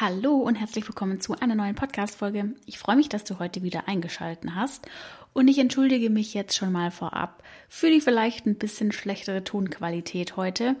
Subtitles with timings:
[0.00, 2.56] Hallo und herzlich willkommen zu einer neuen Podcast-Folge.
[2.66, 4.88] Ich freue mich, dass du heute wieder eingeschalten hast
[5.34, 10.36] und ich entschuldige mich jetzt schon mal vorab für die vielleicht ein bisschen schlechtere Tonqualität
[10.36, 10.74] heute.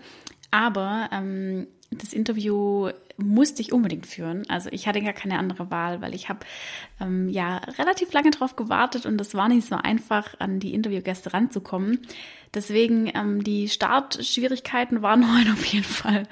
[0.54, 4.48] Aber ähm, das Interview musste ich unbedingt führen.
[4.48, 6.46] Also ich hatte gar keine andere Wahl, weil ich habe
[7.00, 11.34] ähm, ja relativ lange darauf gewartet und es war nicht so einfach, an die Interviewgäste
[11.34, 12.06] ranzukommen.
[12.54, 16.22] Deswegen ähm, die Startschwierigkeiten waren heute auf jeden Fall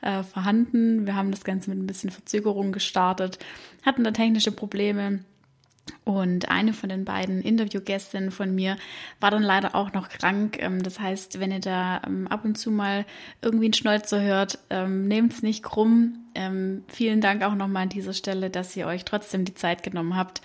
[0.00, 1.04] äh, vorhanden.
[1.04, 3.38] Wir haben das Ganze mit ein bisschen Verzögerung gestartet,
[3.84, 5.22] hatten da technische Probleme.
[6.04, 8.76] Und eine von den beiden Interviewgästinnen von mir
[9.20, 10.56] war dann leider auch noch krank.
[10.60, 13.04] Ähm, das heißt, wenn ihr da ähm, ab und zu mal
[13.42, 16.22] irgendwie einen Schnäuzer hört, ähm, nehmt es nicht krumm.
[16.88, 20.42] Vielen Dank auch nochmal an dieser Stelle, dass ihr euch trotzdem die Zeit genommen habt.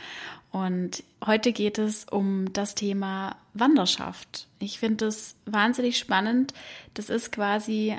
[0.54, 4.48] Und heute geht es um das Thema Wanderschaft.
[4.60, 6.54] Ich finde es wahnsinnig spannend.
[6.94, 7.94] Das ist quasi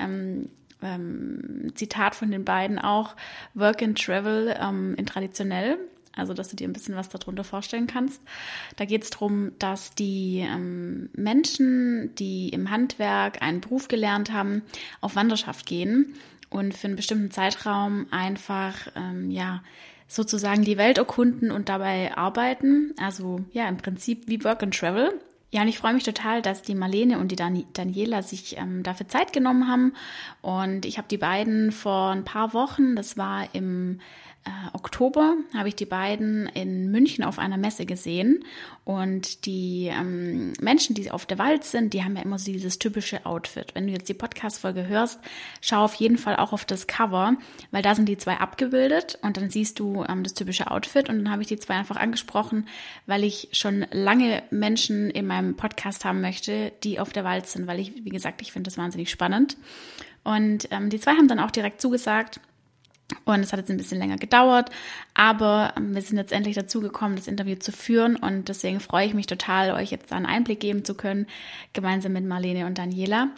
[1.74, 3.14] Zitat von den beiden auch
[3.52, 5.76] Work and Travel ähm, in traditionell
[6.16, 8.20] also dass du dir ein bisschen was darunter vorstellen kannst.
[8.76, 14.62] Da geht es darum, dass die ähm, Menschen, die im Handwerk einen Beruf gelernt haben,
[15.00, 16.14] auf Wanderschaft gehen
[16.50, 19.62] und für einen bestimmten Zeitraum einfach ähm, ja
[20.06, 22.94] sozusagen die Welt erkunden und dabei arbeiten.
[22.98, 25.18] Also ja, im Prinzip wie Work and Travel.
[25.50, 28.82] Ja, und ich freue mich total, dass die Marlene und die Dan Daniela sich ähm,
[28.82, 29.92] dafür Zeit genommen haben.
[30.40, 34.00] Und ich habe die beiden vor ein paar Wochen, das war im
[34.44, 38.44] äh, Oktober habe ich die beiden in München auf einer Messe gesehen
[38.84, 42.80] und die ähm, Menschen, die auf der Wald sind, die haben ja immer so dieses
[42.80, 43.74] typische Outfit.
[43.74, 45.20] Wenn du jetzt die Podcast-Folge hörst,
[45.60, 47.34] schau auf jeden Fall auch auf das Cover,
[47.70, 51.18] weil da sind die zwei abgebildet und dann siehst du ähm, das typische Outfit und
[51.18, 52.66] dann habe ich die zwei einfach angesprochen,
[53.06, 57.68] weil ich schon lange Menschen in meinem Podcast haben möchte, die auf der Wald sind,
[57.68, 59.56] weil ich, wie gesagt, ich finde das wahnsinnig spannend.
[60.24, 62.40] Und ähm, die zwei haben dann auch direkt zugesagt
[63.24, 64.70] und es hat jetzt ein bisschen länger gedauert,
[65.14, 69.06] aber ähm, wir sind jetzt endlich dazu gekommen, das Interview zu führen und deswegen freue
[69.06, 71.26] ich mich total, euch jetzt einen Einblick geben zu können,
[71.72, 73.28] gemeinsam mit Marlene und Daniela.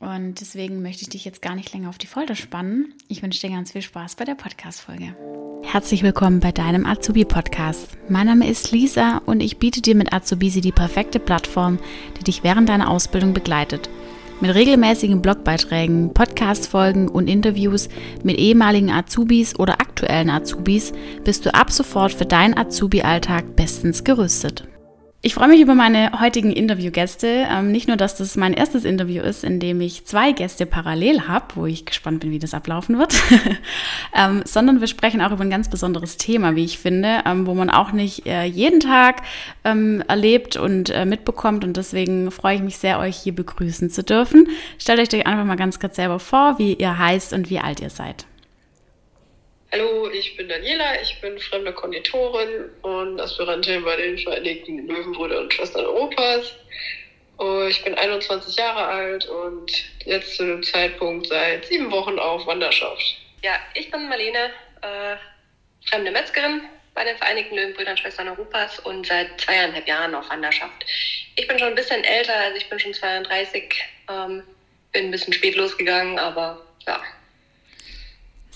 [0.00, 2.92] Und deswegen möchte ich dich jetzt gar nicht länger auf die Folter spannen.
[3.08, 5.14] Ich wünsche dir ganz viel Spaß bei der Podcast-Folge.
[5.62, 7.96] Herzlich willkommen bei deinem Azubi-Podcast.
[8.10, 11.78] Mein Name ist Lisa und ich biete dir mit Azubisi die perfekte Plattform,
[12.18, 13.88] die dich während deiner Ausbildung begleitet–
[14.44, 17.88] mit regelmäßigen Blogbeiträgen, Podcast-Folgen und Interviews
[18.24, 20.92] mit ehemaligen Azubis oder aktuellen Azubis
[21.24, 24.68] bist du ab sofort für deinen Azubi-Alltag bestens gerüstet.
[25.26, 27.46] Ich freue mich über meine heutigen Interviewgäste.
[27.50, 31.26] Ähm, nicht nur, dass das mein erstes Interview ist, in dem ich zwei Gäste parallel
[31.26, 33.14] habe, wo ich gespannt bin, wie das ablaufen wird,
[34.14, 37.54] ähm, sondern wir sprechen auch über ein ganz besonderes Thema, wie ich finde, ähm, wo
[37.54, 39.22] man auch nicht äh, jeden Tag
[39.64, 41.64] ähm, erlebt und äh, mitbekommt.
[41.64, 44.48] Und deswegen freue ich mich sehr, euch hier begrüßen zu dürfen.
[44.76, 47.88] Stellt euch einfach mal ganz kurz selber vor, wie ihr heißt und wie alt ihr
[47.88, 48.26] seid.
[49.74, 55.52] Hallo, ich bin Daniela, ich bin fremde Konditorin und Aspirantin bei den Vereinigten Löwenbrüder und
[55.52, 56.54] Schwestern Europas.
[57.68, 59.72] Ich bin 21 Jahre alt und
[60.04, 63.02] jetzt zu dem Zeitpunkt seit sieben Wochen auf Wanderschaft.
[63.42, 64.52] Ja, ich bin Marlene,
[64.82, 65.16] äh,
[65.90, 66.60] fremde Metzgerin
[66.94, 70.86] bei den Vereinigten Löwenbrüdern Schwestern Europas und seit zweieinhalb Jahren auf Wanderschaft.
[71.34, 73.74] Ich bin schon ein bisschen älter, also ich bin schon 32,
[74.08, 74.44] ähm,
[74.92, 77.02] bin ein bisschen spät losgegangen, aber ja,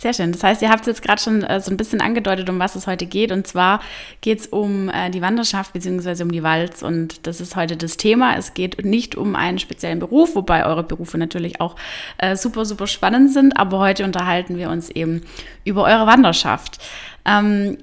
[0.00, 0.30] sehr schön.
[0.30, 2.76] Das heißt, ihr habt es jetzt gerade schon äh, so ein bisschen angedeutet, um was
[2.76, 3.32] es heute geht.
[3.32, 3.80] Und zwar
[4.20, 6.22] geht es um äh, die Wanderschaft bzw.
[6.22, 6.82] um die Walz.
[6.82, 8.36] Und das ist heute das Thema.
[8.36, 11.74] Es geht nicht um einen speziellen Beruf, wobei eure Berufe natürlich auch
[12.18, 13.58] äh, super, super spannend sind.
[13.58, 15.22] Aber heute unterhalten wir uns eben
[15.64, 16.78] über eure Wanderschaft.
[17.24, 17.78] Ähm,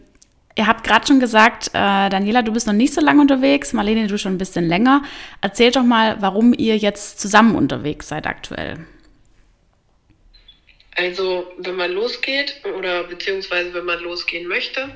[0.57, 4.07] Ihr habt gerade schon gesagt, äh, Daniela, du bist noch nicht so lange unterwegs, Marlene,
[4.07, 5.01] du schon ein bisschen länger.
[5.41, 8.77] Erzählt doch mal, warum ihr jetzt zusammen unterwegs seid aktuell.
[10.95, 14.89] Also wenn man losgeht oder beziehungsweise wenn man losgehen möchte,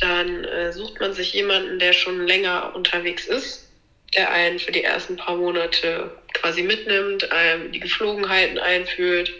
[0.00, 3.70] dann äh, sucht man sich jemanden, der schon länger unterwegs ist,
[4.14, 9.30] der einen für die ersten paar Monate quasi mitnimmt, einem die Geflogenheiten einführt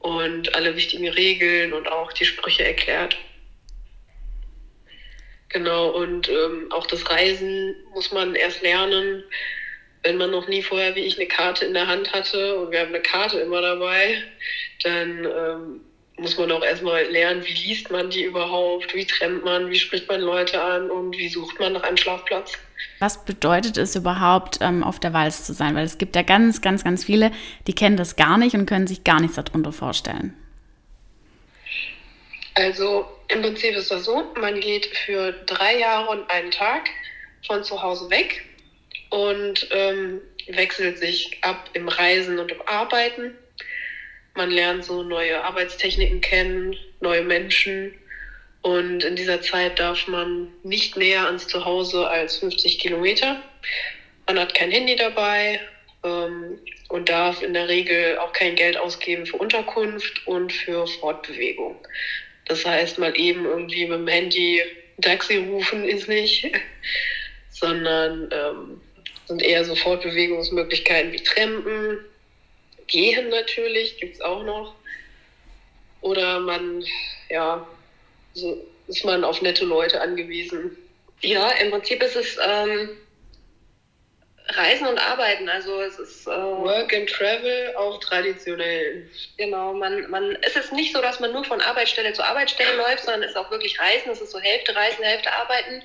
[0.00, 3.16] und alle wichtigen Regeln und auch die Sprüche erklärt.
[5.50, 9.22] Genau, und ähm, auch das Reisen muss man erst lernen,
[10.02, 12.80] wenn man noch nie vorher wie ich eine Karte in der Hand hatte und wir
[12.80, 14.22] haben eine Karte immer dabei,
[14.82, 15.80] dann ähm,
[16.16, 20.08] muss man auch erstmal lernen, wie liest man die überhaupt, wie trennt man, wie spricht
[20.08, 22.52] man Leute an und wie sucht man nach einem Schlafplatz.
[22.98, 25.74] Was bedeutet es überhaupt, ähm, auf der Walz zu sein?
[25.74, 27.30] Weil es gibt ja ganz, ganz, ganz viele,
[27.66, 30.36] die kennen das gar nicht und können sich gar nichts darunter vorstellen.
[32.54, 36.90] Also im Prinzip ist das so, man geht für drei Jahre und einen Tag
[37.46, 38.44] von zu Hause weg
[39.12, 43.32] und ähm, wechselt sich ab im Reisen und im Arbeiten
[44.34, 47.94] man lernt so neue Arbeitstechniken kennen, neue Menschen.
[48.62, 53.42] Und in dieser Zeit darf man nicht näher ans Zuhause als 50 Kilometer.
[54.26, 55.60] Man hat kein Handy dabei
[56.04, 61.76] ähm, und darf in der Regel auch kein Geld ausgeben für Unterkunft und für Fortbewegung.
[62.46, 64.62] Das heißt, mal eben irgendwie mit dem Handy
[65.00, 66.50] Taxi rufen ist nicht,
[67.50, 68.80] sondern ähm,
[69.26, 71.98] sind eher so Fortbewegungsmöglichkeiten wie Trampen,
[72.86, 74.74] Gehen natürlich, gibt es auch noch.
[76.02, 76.84] Oder man,
[77.30, 77.66] ja,
[78.34, 80.76] so ist man auf nette Leute angewiesen.
[81.22, 82.90] Ja, im Prinzip ist es ähm,
[84.48, 85.48] Reisen und Arbeiten.
[85.48, 89.08] Also es ist äh, Work and Travel auch traditionell.
[89.38, 93.04] Genau, man, man es ist nicht so, dass man nur von Arbeitsstelle zu Arbeitsstelle läuft,
[93.04, 94.10] sondern es ist auch wirklich Reisen.
[94.10, 95.82] Es ist so Hälfte Reisen, Hälfte Arbeiten.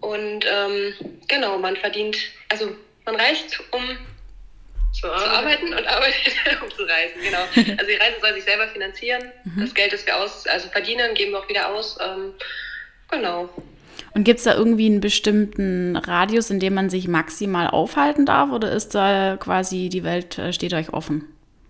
[0.00, 0.94] Und ähm,
[1.26, 2.16] genau, man verdient,
[2.48, 2.70] also
[3.04, 3.82] man reist, um
[4.92, 7.38] zu arbeiten und arbeitet, um zu reisen, genau.
[7.78, 9.22] Also die Reise soll sich selber finanzieren.
[9.44, 9.60] Mhm.
[9.60, 11.98] Das Geld, das wir aus, also verdienen, geben wir auch wieder aus.
[12.00, 12.32] Ähm,
[13.10, 13.48] genau.
[14.14, 18.50] Und gibt es da irgendwie einen bestimmten Radius, in dem man sich maximal aufhalten darf
[18.50, 21.24] oder ist da quasi die Welt äh, steht euch offen?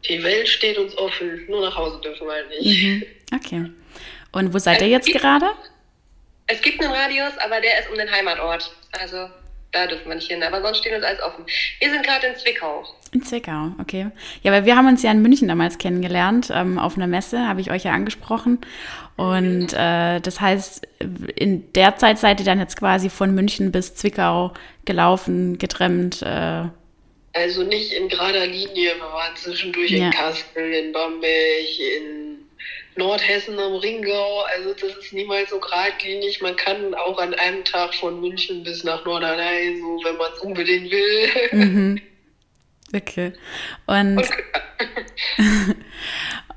[0.08, 2.82] Die Welt steht uns offen, nur nach Hause dürfen wir halt nicht.
[2.82, 3.02] Mhm.
[3.34, 3.70] Okay.
[4.32, 5.46] Und wo seid also ihr jetzt gibt, gerade?
[6.48, 8.70] Es gibt einen Radius, aber der ist um den Heimatort.
[9.00, 9.28] Also
[9.72, 11.44] da dürfen wir nicht hin, aber sonst steht uns alles offen.
[11.78, 12.84] Wir sind gerade in Zwickau.
[13.12, 14.10] In Zwickau, okay.
[14.42, 17.60] Ja, weil wir haben uns ja in München damals kennengelernt, ähm, auf einer Messe, habe
[17.60, 18.58] ich euch ja angesprochen.
[19.16, 20.86] Und äh, das heißt,
[21.36, 24.54] in der Zeit seid ihr dann jetzt quasi von München bis Zwickau
[24.84, 26.22] gelaufen, getrennt.
[26.22, 26.64] Äh,
[27.34, 30.06] also nicht in gerader Linie, wir waren zwischendurch ja.
[30.06, 32.37] in Kassel, in Bamberg, in
[32.98, 34.42] Nordhessen am Ringau.
[34.54, 36.42] Also das ist niemals so geradlinig.
[36.42, 40.40] Man kann auch an einem Tag von München bis nach Norderney, so wenn man es
[40.40, 41.30] unbedingt will.
[41.52, 42.02] Mhm.
[42.94, 43.34] Okay.
[43.84, 44.22] Und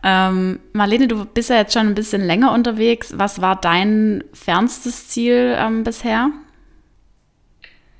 [0.03, 3.17] ähm, Marlene, du bist ja jetzt schon ein bisschen länger unterwegs.
[3.17, 6.31] Was war dein fernstes Ziel ähm, bisher?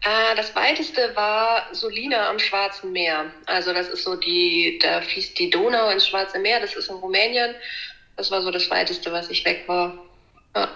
[0.03, 3.31] Äh, das weiteste war Solina am Schwarzen Meer.
[3.45, 6.95] Also das ist so die, da fließt die Donau ins Schwarze Meer, das ist in
[6.95, 7.53] Rumänien.
[8.21, 9.97] Das war so das Weiteste, was ich weg war.
[10.55, 10.69] Ja.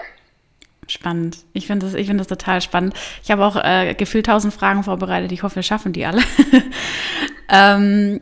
[0.87, 1.37] Spannend.
[1.53, 2.95] Ich finde das, find das total spannend.
[3.23, 5.31] Ich habe auch äh, gefühlt tausend Fragen vorbereitet.
[5.31, 6.23] Ich hoffe, wir schaffen die alle.
[7.49, 8.19] ähm,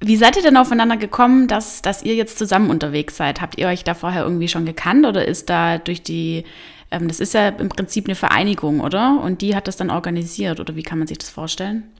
[0.00, 3.40] wie seid ihr denn aufeinander gekommen, dass, dass ihr jetzt zusammen unterwegs seid?
[3.40, 6.44] Habt ihr euch da vorher irgendwie schon gekannt oder ist da durch die,
[6.90, 9.18] ähm, das ist ja im Prinzip eine Vereinigung, oder?
[9.22, 11.90] Und die hat das dann organisiert oder wie kann man sich das vorstellen?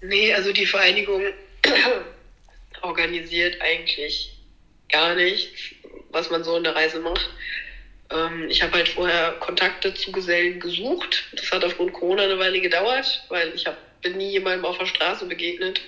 [0.00, 1.22] Nee, also die Vereinigung
[2.82, 4.39] organisiert eigentlich
[4.90, 5.74] gar nichts,
[6.10, 7.30] was man so in der Reise macht.
[8.10, 11.24] Ähm, ich habe halt vorher Kontakte zu Gesellen gesucht.
[11.32, 14.86] Das hat aufgrund Corona eine Weile gedauert, weil ich hab, bin nie jemandem auf der
[14.86, 15.80] Straße begegnet.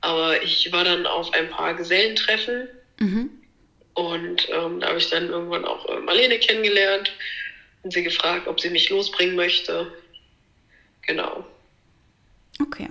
[0.00, 2.68] Aber ich war dann auf ein paar Gesellentreffen
[3.00, 3.30] mhm.
[3.94, 7.10] und ähm, da habe ich dann irgendwann auch äh, Marlene kennengelernt
[7.82, 9.92] und sie gefragt, ob sie mich losbringen möchte.
[11.06, 11.46] Genau.
[12.60, 12.88] Okay.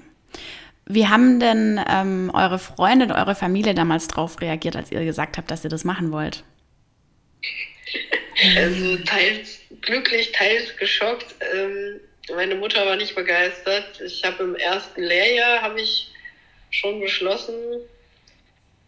[0.86, 5.38] Wie haben denn ähm, eure Freunde und eure Familie damals darauf reagiert, als ihr gesagt
[5.38, 6.44] habt, dass ihr das machen wollt?
[8.58, 11.36] Also teils glücklich, teils geschockt.
[11.54, 12.00] Ähm,
[12.36, 14.02] meine Mutter war nicht begeistert.
[14.02, 16.12] Ich habe im ersten Lehrjahr habe ich
[16.72, 17.56] schon beschlossen,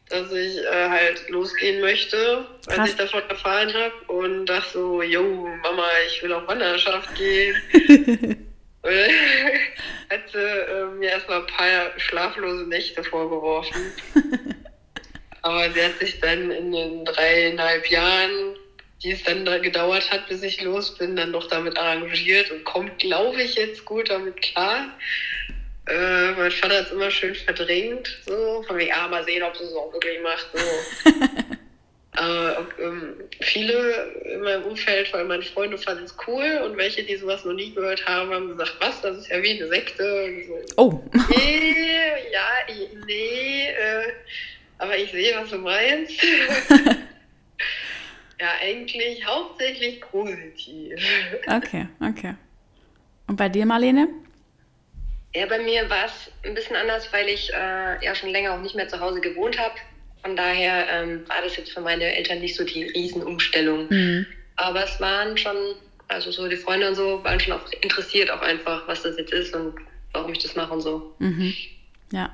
[0.09, 2.89] dass ich äh, halt losgehen möchte, als Krass.
[2.89, 8.45] ich davon erfahren habe und dachte so, yo, Mama, ich will auf Wanderschaft gehen.
[8.85, 13.81] hat sie äh, mir erstmal ein paar schlaflose Nächte vorgeworfen.
[15.41, 18.55] Aber sie hat sich dann in den dreieinhalb Jahren,
[19.03, 22.63] die es dann da gedauert hat, bis ich los bin, dann noch damit arrangiert und
[22.63, 24.89] kommt, glaube ich, jetzt gut damit klar.
[25.87, 29.55] Äh, mein Vater hat es immer schön verdrängt, so, von wegen, ah, mal sehen, ob
[29.55, 30.47] sie es auch wirklich macht.
[30.53, 31.11] So.
[32.17, 37.03] Aber ähm, viele in meinem Umfeld, vor allem meine Freunde, fanden es cool und welche,
[37.03, 40.45] die sowas noch nie gehört haben, haben gesagt, was, das ist ja wie eine Sekte.
[40.47, 41.03] So, oh.
[41.29, 42.47] Nee, ja,
[43.05, 44.13] nee, äh,
[44.77, 46.23] aber ich sehe, was du meinst.
[48.39, 50.93] ja, eigentlich hauptsächlich positiv.
[51.47, 52.35] Okay, okay.
[53.27, 54.07] Und bei dir, Marlene?
[55.33, 58.61] Ja, bei mir war es ein bisschen anders, weil ich äh, ja schon länger auch
[58.61, 59.75] nicht mehr zu Hause gewohnt habe
[60.25, 63.87] von daher ähm, war das jetzt für meine Eltern nicht so die Riesenumstellung.
[63.89, 64.25] Mhm.
[64.55, 65.55] Aber es waren schon,
[66.07, 69.31] also so die Freunde und so, waren schon auch interessiert auch einfach, was das jetzt
[69.31, 69.75] ist und
[70.13, 71.13] warum ich das mache und so.
[71.19, 71.53] Mhm.
[72.11, 72.33] Ja.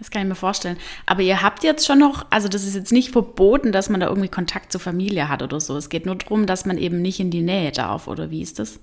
[0.00, 0.78] Das kann ich mir vorstellen.
[1.06, 4.08] Aber ihr habt jetzt schon noch, also das ist jetzt nicht verboten, dass man da
[4.08, 5.76] irgendwie Kontakt zur Familie hat oder so.
[5.76, 8.60] Es geht nur darum, dass man eben nicht in die Nähe darf, oder wie ist
[8.60, 8.78] das?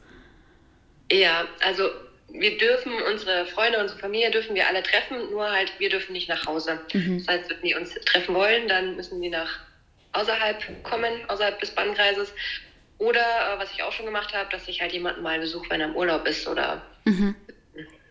[1.09, 1.83] Ja, also
[2.39, 6.29] wir dürfen unsere Freunde, unsere Familie dürfen wir alle treffen, nur halt wir dürfen nicht
[6.29, 6.79] nach Hause.
[6.93, 7.19] Mhm.
[7.19, 9.59] Das heißt, wenn die uns treffen wollen, dann müssen die nach
[10.13, 12.33] außerhalb kommen, außerhalb des Bannkreises.
[12.97, 15.81] Oder äh, was ich auch schon gemacht habe, dass ich halt jemanden mal besuche, wenn
[15.81, 17.35] er im Urlaub ist oder mhm.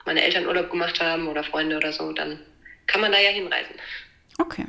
[0.04, 2.38] meine Eltern Urlaub gemacht haben oder Freunde oder so, dann
[2.86, 3.74] kann man da ja hinreisen.
[4.38, 4.66] Okay.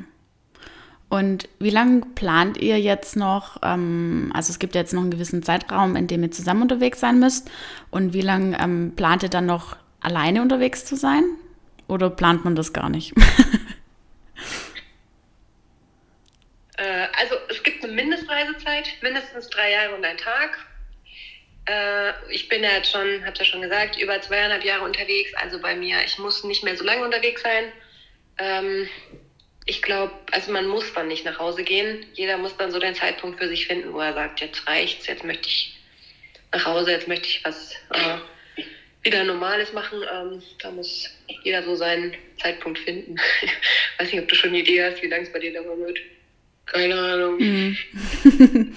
[1.08, 3.58] Und wie lange plant ihr jetzt noch?
[3.62, 7.20] Ähm, also es gibt jetzt noch einen gewissen Zeitraum, in dem ihr zusammen unterwegs sein
[7.20, 7.50] müsst.
[7.90, 11.24] Und wie lange ähm, plant ihr dann noch alleine unterwegs zu sein?
[11.86, 13.14] Oder plant man das gar nicht?
[16.76, 20.58] äh, also es gibt eine Mindestreisezeit, mindestens drei Jahre und ein Tag.
[21.66, 25.32] Äh, ich bin ja jetzt schon, habe ja schon gesagt, über zweieinhalb Jahre unterwegs.
[25.34, 27.66] Also bei mir, ich muss nicht mehr so lange unterwegs sein.
[29.66, 32.06] Ich glaube, also man muss dann nicht nach Hause gehen.
[32.14, 35.24] Jeder muss dann so den Zeitpunkt für sich finden, wo er sagt, jetzt reicht's, jetzt
[35.24, 35.76] möchte ich
[36.52, 38.18] nach Hause, jetzt möchte ich was äh,
[39.02, 39.98] wieder Normales machen.
[40.12, 41.10] Ähm, da muss
[41.42, 43.16] jeder so seinen Zeitpunkt finden.
[43.98, 45.98] weiß nicht, ob du schon eine Idee hast, wie lange es bei dir dauern wird.
[46.66, 47.38] Keine Ahnung.
[47.38, 47.76] Mhm.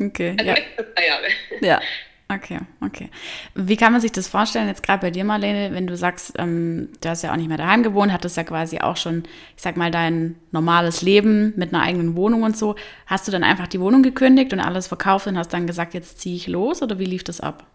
[0.00, 0.36] okay.
[0.38, 1.18] Also ja.
[1.60, 1.82] Ja.
[2.34, 3.10] Okay, okay.
[3.54, 6.88] Wie kann man sich das vorstellen, jetzt gerade bei dir, Marlene, wenn du sagst, ähm,
[7.00, 9.24] du hast ja auch nicht mehr daheim gewohnt, hattest ja quasi auch schon,
[9.56, 12.76] ich sag mal, dein normales Leben mit einer eigenen Wohnung und so.
[13.06, 16.20] Hast du dann einfach die Wohnung gekündigt und alles verkauft und hast dann gesagt, jetzt
[16.20, 17.66] ziehe ich los oder wie lief das ab?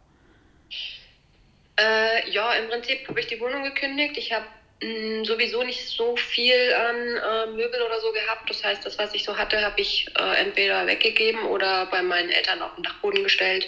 [1.80, 4.18] Äh, ja, im Prinzip habe ich die Wohnung gekündigt.
[4.18, 4.46] Ich habe
[4.82, 8.50] mm, sowieso nicht so viel an äh, Möbel oder so gehabt.
[8.50, 12.32] Das heißt, das, was ich so hatte, habe ich äh, entweder weggegeben oder bei meinen
[12.32, 13.68] Eltern auf den Dachboden gestellt.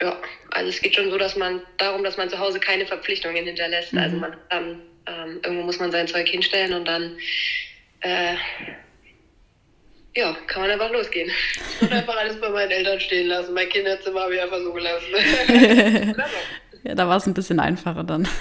[0.00, 0.16] Ja,
[0.50, 3.92] also es geht schon so, dass man darum, dass man zu Hause keine Verpflichtungen hinterlässt.
[3.92, 3.98] Mhm.
[3.98, 7.16] Also man dann ähm, irgendwo muss man sein Zeug hinstellen und dann
[8.00, 8.34] äh,
[10.14, 11.30] ja, kann man einfach losgehen.
[11.80, 13.54] Und einfach alles bei meinen Eltern stehen lassen.
[13.54, 15.06] Mein Kinderzimmer habe ich einfach so gelassen.
[16.84, 18.28] ja, da war es ein bisschen einfacher dann.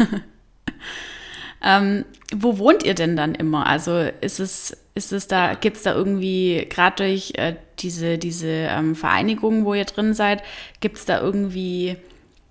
[1.64, 3.66] Ähm, wo wohnt ihr denn dann immer?
[3.66, 8.48] Also ist es, ist es da, gibt es da irgendwie, gerade durch äh, diese, diese
[8.48, 10.44] ähm, Vereinigung, wo ihr drin seid,
[10.82, 11.96] gibt es da irgendwie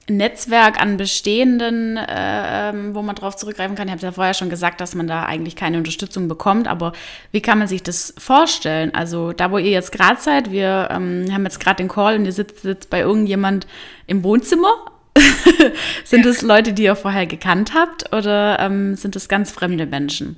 [0.09, 3.89] ein Netzwerk an bestehenden, äh, ähm, wo man drauf zurückgreifen kann?
[3.89, 6.93] Ihr habt ja vorher schon gesagt, dass man da eigentlich keine Unterstützung bekommt, aber
[7.33, 8.95] wie kann man sich das vorstellen?
[8.95, 12.25] Also da, wo ihr jetzt gerade seid, wir ähm, haben jetzt gerade den Call und
[12.25, 13.67] ihr sitzt jetzt bei irgendjemand
[14.07, 14.73] im Wohnzimmer
[16.05, 16.31] sind ja.
[16.31, 20.37] es Leute, die ihr vorher gekannt habt oder ähm, sind es ganz fremde Menschen?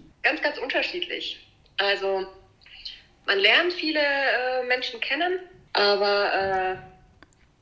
[1.78, 2.26] Also
[3.26, 5.40] man lernt viele äh, Menschen kennen,
[5.72, 6.32] aber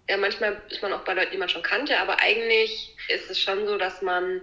[0.08, 3.30] äh, ja, manchmal ist man auch bei Leuten, die man schon kannte, aber eigentlich ist
[3.30, 4.40] es schon so, dass man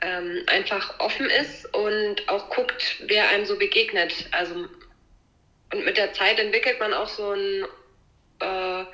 [0.00, 4.26] ähm, einfach offen ist und auch guckt, wer einem so begegnet.
[4.32, 4.68] Also
[5.72, 7.64] und mit der Zeit entwickelt man auch so ein
[8.40, 8.84] äh,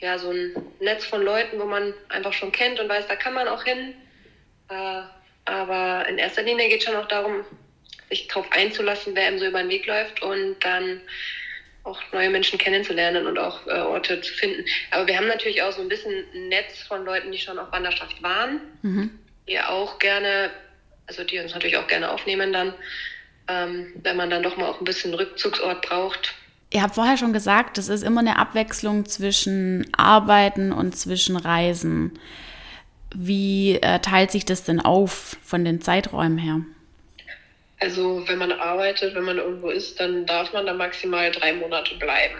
[0.00, 3.34] ja, so ein Netz von Leuten, wo man einfach schon kennt und weiß, da kann
[3.34, 3.94] man auch hin.
[4.68, 5.02] Äh,
[5.44, 7.44] aber in erster Linie geht es schon auch darum,
[8.12, 11.00] sich darauf einzulassen, wer einem so über den Weg läuft und dann
[11.84, 14.64] auch neue Menschen kennenzulernen und auch äh, Orte zu finden.
[14.90, 17.72] Aber wir haben natürlich auch so ein bisschen ein Netz von Leuten, die schon auf
[17.72, 19.10] Wanderschaft waren, mhm.
[19.48, 20.50] die auch gerne,
[21.06, 22.74] also die uns natürlich auch gerne aufnehmen dann,
[23.48, 26.34] ähm, wenn man dann doch mal auch ein bisschen Rückzugsort braucht.
[26.70, 32.18] Ihr habt vorher schon gesagt, es ist immer eine Abwechslung zwischen Arbeiten und zwischen Reisen.
[33.14, 36.60] Wie äh, teilt sich das denn auf von den Zeiträumen her?
[37.82, 41.96] Also wenn man arbeitet, wenn man irgendwo ist, dann darf man da maximal drei Monate
[41.96, 42.36] bleiben.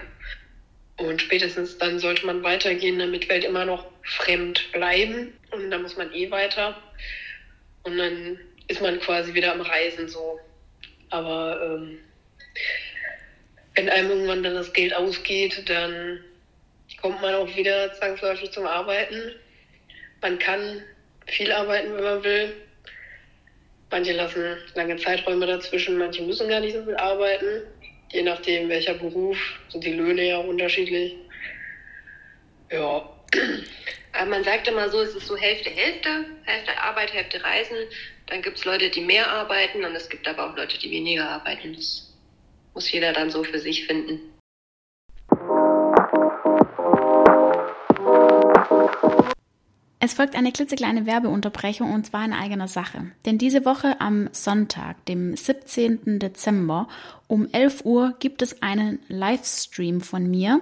[0.99, 5.37] Und spätestens dann sollte man weitergehen, damit wir halt immer noch fremd bleiben.
[5.51, 6.81] Und dann muss man eh weiter.
[7.83, 10.39] Und dann ist man quasi wieder am Reisen so.
[11.11, 11.99] Aber ähm,
[13.75, 16.21] wenn einem irgendwann dann das Geld ausgeht, dann
[17.01, 19.35] kommt man auch wieder zwangsläufig zum Arbeiten.
[20.21, 20.85] Man kann
[21.27, 22.55] viel arbeiten, wenn man will.
[23.93, 27.63] Manche lassen lange Zeiträume dazwischen, manche müssen gar nicht so viel arbeiten.
[28.11, 29.37] Je nachdem, welcher Beruf,
[29.69, 31.15] sind die Löhne ja unterschiedlich.
[32.71, 33.07] Ja.
[34.13, 37.77] Aber man sagt immer so, es ist so Hälfte, Hälfte, Hälfte Arbeit, Hälfte Reisen.
[38.29, 41.29] Dann gibt es Leute, die mehr arbeiten und es gibt aber auch Leute, die weniger
[41.29, 41.75] arbeiten.
[41.75, 42.15] Das
[42.73, 44.32] muss jeder dann so für sich finden.
[50.05, 53.13] Es folgt eine klitzekleine Werbeunterbrechung und zwar in eigener Sache.
[53.25, 56.19] Denn diese Woche am Sonntag, dem 17.
[56.19, 56.89] Dezember
[57.29, 60.61] um 11 Uhr gibt es einen Livestream von mir,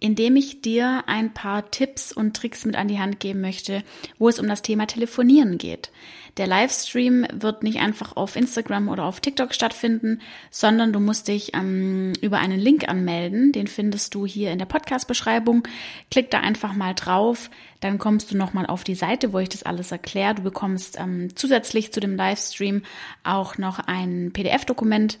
[0.00, 3.82] indem ich dir ein paar Tipps und Tricks mit an die Hand geben möchte,
[4.18, 5.90] wo es um das Thema Telefonieren geht.
[6.36, 11.54] Der Livestream wird nicht einfach auf Instagram oder auf TikTok stattfinden, sondern du musst dich
[11.54, 13.52] ähm, über einen Link anmelden.
[13.52, 15.66] Den findest du hier in der Podcast-Beschreibung.
[16.10, 17.48] Klick da einfach mal drauf.
[17.80, 20.34] Dann kommst du nochmal auf die Seite, wo ich das alles erkläre.
[20.34, 22.82] Du bekommst ähm, zusätzlich zu dem Livestream
[23.24, 25.18] auch noch ein PDF-Dokument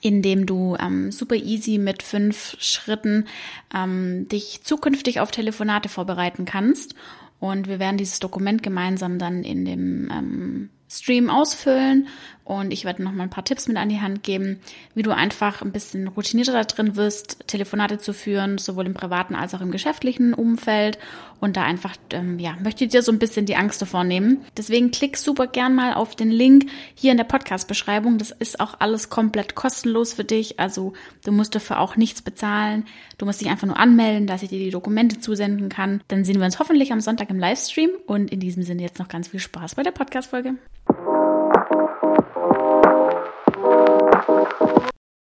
[0.00, 3.26] in dem du ähm, super easy mit fünf Schritten
[3.74, 6.94] ähm, dich zukünftig auf Telefonate vorbereiten kannst.
[7.38, 12.08] Und wir werden dieses Dokument gemeinsam dann in dem ähm, Stream ausfüllen
[12.46, 14.60] und ich werde noch mal ein paar Tipps mit an die Hand geben,
[14.94, 19.34] wie du einfach ein bisschen routinierter da drin wirst, Telefonate zu führen, sowohl im privaten
[19.34, 20.96] als auch im geschäftlichen Umfeld.
[21.40, 24.44] Und da einfach, ähm, ja, möchte ich dir so ein bisschen die Angst davor nehmen.
[24.56, 28.16] Deswegen klick super gern mal auf den Link hier in der Podcast-Beschreibung.
[28.16, 30.60] Das ist auch alles komplett kostenlos für dich.
[30.60, 30.92] Also
[31.24, 32.84] du musst dafür auch nichts bezahlen.
[33.18, 36.00] Du musst dich einfach nur anmelden, dass ich dir die Dokumente zusenden kann.
[36.06, 37.90] Dann sehen wir uns hoffentlich am Sonntag im Livestream.
[38.06, 40.54] Und in diesem Sinne jetzt noch ganz viel Spaß bei der Podcast-Folge.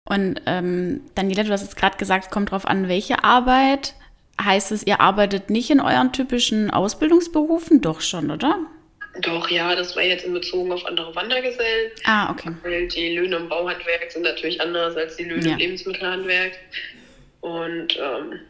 [0.06, 3.94] Und ähm, Daniela, du hast jetzt gerade gesagt, kommt drauf an, welche Arbeit.
[4.42, 7.80] Heißt es, ihr arbeitet nicht in euren typischen Ausbildungsberufen?
[7.80, 8.58] Doch schon, oder?
[9.22, 11.92] Doch, ja, das war jetzt in Bezug auf andere Wandergesellen.
[12.04, 12.50] Ah, okay.
[12.62, 15.52] Weil die Löhne im Bauhandwerk sind natürlich anders als die Löhne ja.
[15.52, 16.52] im Lebensmittelhandwerk.
[17.40, 18.40] Und ähm,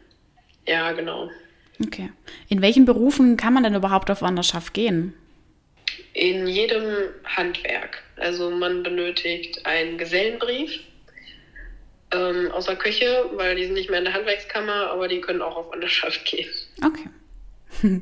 [0.67, 1.29] ja, genau.
[1.85, 2.09] Okay.
[2.49, 5.13] In welchen Berufen kann man denn überhaupt auf Wanderschaft gehen?
[6.13, 8.01] In jedem Handwerk.
[8.17, 10.79] Also man benötigt einen Gesellenbrief
[12.15, 15.55] ähm, außer Küche, weil die sind nicht mehr in der Handwerkskammer, aber die können auch
[15.57, 16.49] auf Wanderschaft gehen.
[16.83, 17.09] Okay.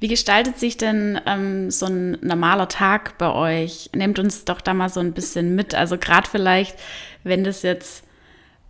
[0.00, 3.90] Wie gestaltet sich denn ähm, so ein normaler Tag bei euch?
[3.94, 5.74] Nehmt uns doch da mal so ein bisschen mit.
[5.74, 6.78] Also gerade vielleicht,
[7.24, 8.04] wenn das jetzt,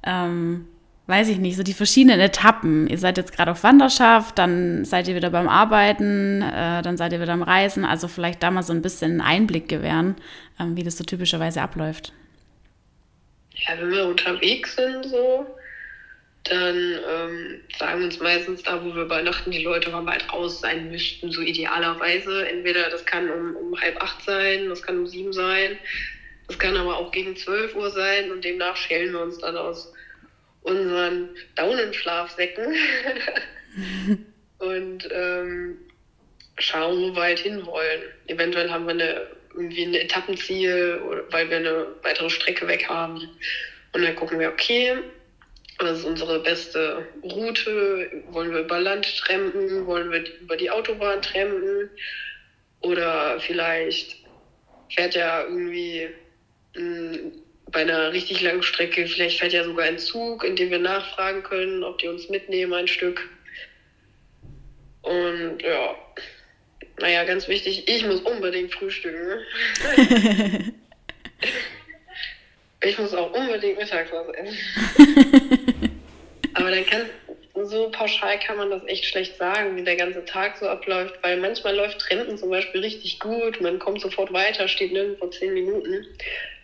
[0.04, 0.66] ähm,
[1.06, 2.86] weiß ich nicht, so die verschiedenen Etappen.
[2.86, 7.12] Ihr seid jetzt gerade auf Wanderschaft, dann seid ihr wieder beim Arbeiten, äh, dann seid
[7.12, 7.84] ihr wieder am Reisen.
[7.84, 10.16] Also vielleicht da mal so ein bisschen Einblick gewähren,
[10.58, 12.14] ähm, wie das so typischerweise abläuft
[13.66, 15.46] ja, wenn wir unterwegs sind, so,
[16.44, 20.90] dann ähm, sagen uns meistens da, wo wir übernachten, die Leute, wann bald raus sein
[20.90, 22.48] müssten, so idealerweise.
[22.48, 25.78] Entweder das kann um, um halb acht sein, das kann um sieben sein,
[26.46, 29.92] das kann aber auch gegen zwölf Uhr sein und demnach schälen wir uns dann aus
[30.62, 32.74] unseren Daunenschlafsäcken
[34.58, 35.78] und ähm,
[36.58, 38.02] schauen, wo wir halt hinwollen.
[38.26, 39.26] Eventuell haben wir eine
[39.58, 43.28] irgendwie ein Etappenziel, weil wir eine weitere Strecke weg haben.
[43.92, 44.98] Und dann gucken wir, okay,
[45.78, 48.22] was ist unsere beste Route?
[48.30, 49.86] Wollen wir über Land trampen?
[49.86, 51.90] Wollen wir über die Autobahn trampen?
[52.80, 54.16] Oder vielleicht
[54.90, 56.08] fährt ja irgendwie
[56.74, 57.32] hm,
[57.70, 61.42] bei einer richtig langen Strecke, vielleicht fährt ja sogar ein Zug, in dem wir nachfragen
[61.42, 63.28] können, ob die uns mitnehmen ein Stück.
[65.02, 65.96] Und ja,
[67.00, 69.40] naja, ganz wichtig, ich muss unbedingt frühstücken.
[72.82, 74.58] ich muss auch unbedingt mittags was essen.
[76.54, 77.06] Aber dann kann,
[77.64, 81.36] so pauschal kann man das echt schlecht sagen, wie der ganze Tag so abläuft, weil
[81.38, 86.06] manchmal läuft Trenden zum Beispiel richtig gut, man kommt sofort weiter, steht nirgendwo zehn Minuten.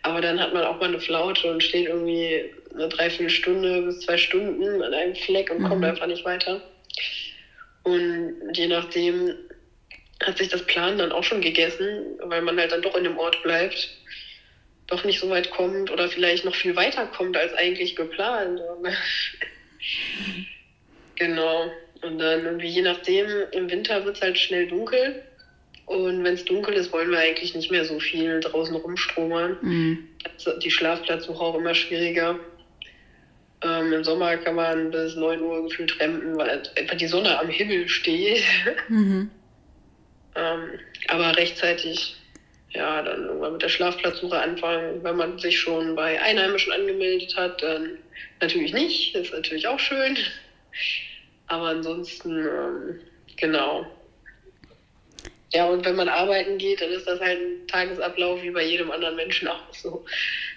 [0.03, 4.17] Aber dann hat man auch mal eine Flaute und steht irgendwie eine Dreiviertelstunde bis zwei
[4.17, 5.67] Stunden an einem Fleck und mhm.
[5.67, 6.61] kommt einfach nicht weiter.
[7.83, 9.33] Und je nachdem,
[10.23, 13.17] hat sich das Plan dann auch schon gegessen, weil man halt dann doch in dem
[13.17, 13.89] Ort bleibt,
[14.87, 18.61] doch nicht so weit kommt oder vielleicht noch viel weiter kommt als eigentlich geplant.
[21.15, 21.71] genau.
[22.01, 25.23] Und dann irgendwie je nachdem, im Winter wird es halt schnell dunkel.
[25.85, 29.57] Und wenn es dunkel ist, wollen wir eigentlich nicht mehr so viel draußen rumstromern.
[29.61, 30.07] Mhm.
[30.61, 32.39] Die Schlafplatzsuche auch immer schwieriger.
[33.63, 37.49] Ähm, Im Sommer kann man bis 9 Uhr gefühlt trampen, weil einfach die Sonne am
[37.49, 38.43] Himmel steht.
[38.89, 39.29] Mhm.
[40.35, 42.17] Ähm, aber rechtzeitig,
[42.69, 45.03] ja, dann irgendwann mit der Schlafplatzsuche anfangen.
[45.03, 47.97] Wenn man sich schon bei Einheimischen angemeldet hat, dann
[48.41, 49.15] natürlich nicht.
[49.15, 50.17] Das ist natürlich auch schön.
[51.47, 52.99] Aber ansonsten, ähm,
[53.37, 53.85] genau.
[55.53, 58.91] Ja, und wenn man arbeiten geht, dann ist das halt ein Tagesablauf wie bei jedem
[58.91, 60.05] anderen Menschen auch so.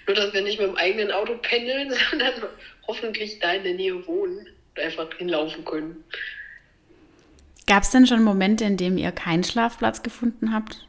[0.07, 2.33] Nur, dass wir nicht mit dem eigenen Auto pendeln, sondern
[2.87, 6.03] hoffentlich da in der Nähe wohnen und einfach hinlaufen können.
[7.69, 10.87] Gab es denn schon Momente, in denen ihr keinen Schlafplatz gefunden habt?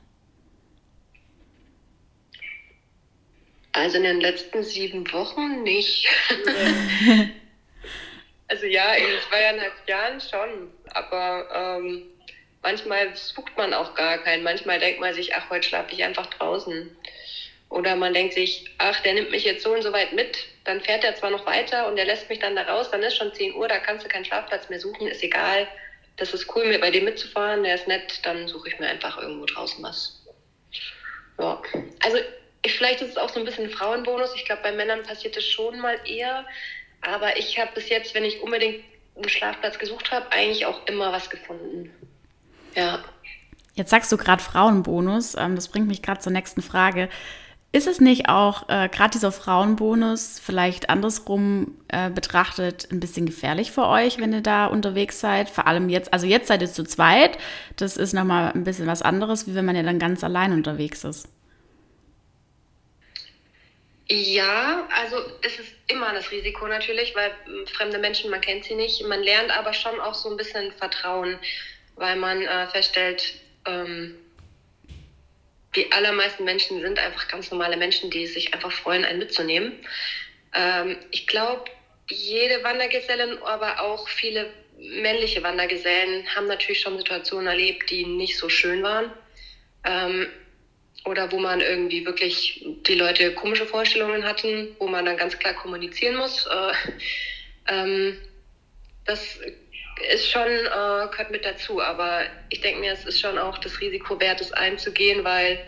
[3.73, 6.07] Also in den letzten sieben Wochen nicht.
[8.47, 10.71] also ja, in zweieinhalb Jahren schon.
[10.91, 12.03] Aber ähm,
[12.63, 14.43] manchmal sucht man auch gar keinen.
[14.43, 16.95] Manchmal denkt man sich, ach, heute schlafe ich einfach draußen.
[17.67, 20.79] Oder man denkt sich, ach, der nimmt mich jetzt so und so weit mit, dann
[20.79, 23.33] fährt er zwar noch weiter und der lässt mich dann da raus, dann ist schon
[23.33, 25.67] 10 Uhr, da kannst du keinen Schlafplatz mehr suchen, ist egal.
[26.19, 29.45] Das ist cool, bei dem mitzufahren, der ist nett, dann suche ich mir einfach irgendwo
[29.45, 30.21] draußen was.
[31.39, 31.61] Ja,
[32.03, 32.17] also
[32.67, 34.35] vielleicht ist es auch so ein bisschen ein Frauenbonus.
[34.35, 36.45] Ich glaube, bei Männern passiert es schon mal eher.
[37.01, 38.83] Aber ich habe bis jetzt, wenn ich unbedingt
[39.15, 41.91] einen Schlafplatz gesucht habe, eigentlich auch immer was gefunden.
[42.75, 43.03] Ja.
[43.73, 45.35] Jetzt sagst du gerade Frauenbonus.
[45.35, 47.09] Ähm, das bringt mich gerade zur nächsten Frage.
[47.71, 53.71] Ist es nicht auch äh, gerade dieser Frauenbonus vielleicht andersrum äh, betrachtet ein bisschen gefährlich
[53.71, 55.51] für euch, wenn ihr da unterwegs seid?
[55.51, 57.37] Vor allem jetzt, also jetzt seid ihr zu zweit.
[57.75, 61.03] Das ist nochmal ein bisschen was anderes, wie wenn man ja dann ganz allein unterwegs
[61.03, 61.27] ist.
[64.09, 68.73] Ja, also es ist immer das Risiko natürlich, weil hm, fremde Menschen, man kennt sie
[68.73, 69.05] nicht.
[69.05, 71.37] Man lernt aber schon auch so ein bisschen Vertrauen,
[71.97, 73.35] weil man äh, feststellt,
[73.67, 74.15] ähm,
[75.75, 79.73] die allermeisten Menschen sind einfach ganz normale Menschen, die sich einfach freuen, einen mitzunehmen.
[80.53, 81.65] Ähm, ich glaube,
[82.09, 88.49] jede Wandergesellin, aber auch viele männliche Wandergesellen haben natürlich schon Situationen erlebt, die nicht so
[88.49, 89.11] schön waren.
[89.83, 90.27] Ähm,
[91.05, 95.53] oder wo man irgendwie wirklich die Leute komische Vorstellungen hatten, wo man dann ganz klar
[95.53, 96.45] kommunizieren muss.
[96.47, 96.73] Äh,
[97.67, 98.17] ähm,
[99.05, 99.39] das
[100.13, 103.79] ist schon, äh, gehört mit dazu, aber ich denke mir, es ist schon auch das
[103.81, 105.59] Risiko wert, es einzugehen, weil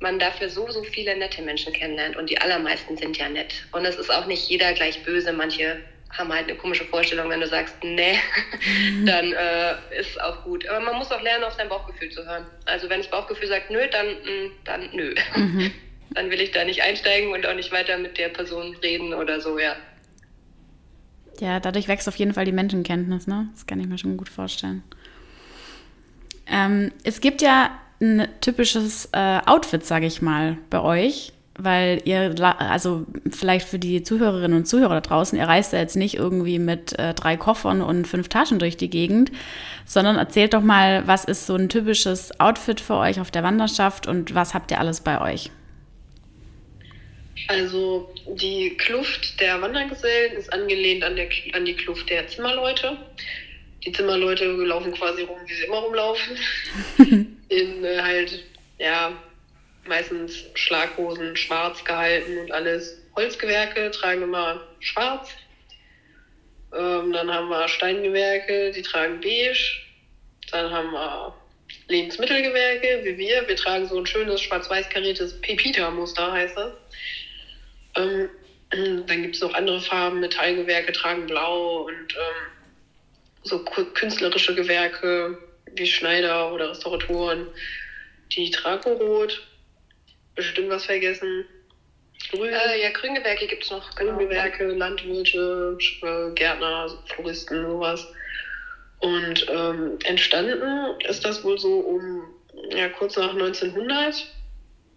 [0.00, 3.54] man dafür so, so viele nette Menschen kennenlernt und die allermeisten sind ja nett.
[3.72, 5.78] Und es ist auch nicht jeder gleich böse, manche
[6.10, 8.18] haben halt eine komische Vorstellung, wenn du sagst, nee,
[8.90, 9.06] mhm.
[9.06, 10.66] dann äh, ist auch gut.
[10.68, 12.46] Aber man muss auch lernen, auf sein Bauchgefühl zu hören.
[12.66, 15.14] Also wenn das Bauchgefühl sagt, nö, dann, mm, dann nö.
[15.36, 15.72] Mhm.
[16.10, 19.40] Dann will ich da nicht einsteigen und auch nicht weiter mit der Person reden oder
[19.40, 19.74] so, ja.
[21.40, 23.48] Ja, dadurch wächst auf jeden Fall die Menschenkenntnis, ne?
[23.54, 24.82] Das kann ich mir schon gut vorstellen.
[26.46, 27.70] Ähm, es gibt ja
[28.00, 34.02] ein typisches äh, Outfit, sage ich mal, bei euch weil ihr, also vielleicht für die
[34.02, 37.80] Zuhörerinnen und Zuhörer da draußen, ihr reist ja jetzt nicht irgendwie mit äh, drei Koffern
[37.80, 39.30] und fünf Taschen durch die Gegend,
[39.86, 44.06] sondern erzählt doch mal, was ist so ein typisches Outfit für euch auf der Wanderschaft
[44.06, 45.50] und was habt ihr alles bei euch?
[47.48, 52.96] Also die Kluft der Wandergesellen ist angelehnt an, der, an die Kluft der Zimmerleute.
[53.84, 56.36] Die Zimmerleute laufen quasi rum, wie sie immer rumlaufen.
[57.48, 58.44] In äh, halt,
[58.78, 59.12] ja,
[59.86, 63.00] meistens Schlaghosen schwarz gehalten und alles.
[63.16, 65.30] Holzgewerke tragen immer schwarz.
[66.74, 69.76] Ähm, dann haben wir Steingewerke, die tragen beige.
[70.50, 71.34] Dann haben wir
[71.88, 73.46] Lebensmittelgewerke, wie wir.
[73.46, 76.72] Wir tragen so ein schönes schwarz-weiß kariertes Pepita-Muster, heißt das.
[77.96, 78.28] Ähm,
[79.06, 80.20] dann gibt es noch andere Farben.
[80.20, 82.54] Metallgewerke tragen blau und ähm,
[83.42, 85.38] so künstlerische Gewerke
[85.76, 87.46] wie Schneider oder Restauratoren,
[88.32, 89.46] die tragen rot
[90.34, 91.44] bestimmt was vergessen.
[92.30, 92.52] Grün.
[92.52, 93.94] Äh, ja, Grüngewerke gibt es noch.
[93.94, 94.16] Genau.
[94.16, 95.76] Grüngewerke, Landwirte,
[96.34, 98.06] Gärtner, Floristen, sowas.
[99.00, 102.24] Und ähm, entstanden ist das wohl so um
[102.70, 104.26] ja, kurz nach 1900,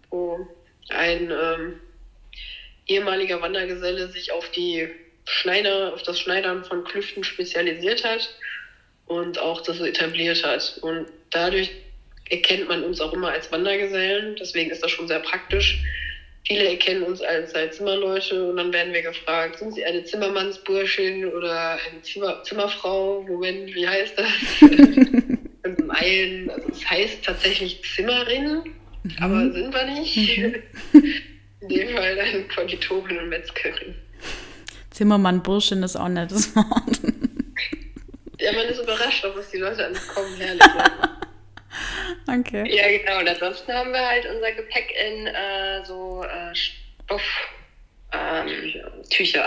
[0.10, 0.48] wo
[0.90, 1.82] ein ähm,
[2.88, 4.88] ehemaliger Wandergeselle sich auf die
[5.26, 8.30] Schneider, auf das Schneidern von Klüften spezialisiert hat
[9.06, 10.80] und auch das etabliert hat.
[10.82, 11.72] Und dadurch
[12.30, 14.36] erkennt man uns auch immer als Wandergesellen.
[14.40, 15.80] Deswegen ist das schon sehr praktisch.
[16.46, 21.26] Viele erkennen uns als, als Zimmerleute und dann werden wir gefragt, sind Sie eine Zimmermannsburschin
[21.26, 23.26] oder eine Zimmer, Zimmerfrau?
[23.28, 24.30] Moment, wie heißt das?
[24.62, 28.62] Im Eilen, also es heißt tatsächlich Zimmerin,
[29.04, 29.16] mhm.
[29.20, 30.38] aber sind wir nicht.
[30.38, 30.64] Mhm.
[31.70, 33.96] In dem Fall eine Konditorin und Metzgerin.
[34.92, 37.00] Zimmermann, Burschin ist auch ein nettes Wort.
[38.40, 40.62] Ja, man ist überrascht, ob es die Leute alles kommen, herrlich.
[42.28, 42.64] Okay.
[42.76, 43.20] Ja, genau.
[43.20, 47.22] Und ansonsten haben wir halt unser Gepäck in äh, so äh, Stoff.
[48.14, 48.74] Ähm,
[49.10, 49.46] Tücher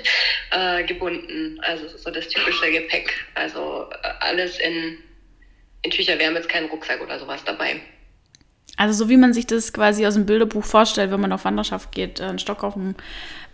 [0.50, 1.60] äh, gebunden.
[1.62, 3.12] Also es ist so das typische Gepäck.
[3.34, 4.98] Also äh, alles in,
[5.82, 6.18] in Tücher.
[6.18, 7.80] Wir haben jetzt keinen Rucksack oder sowas dabei.
[8.76, 11.92] Also so wie man sich das quasi aus dem Bilderbuch vorstellt, wenn man auf Wanderschaft
[11.92, 12.94] geht, äh, ein Stock auf, dem,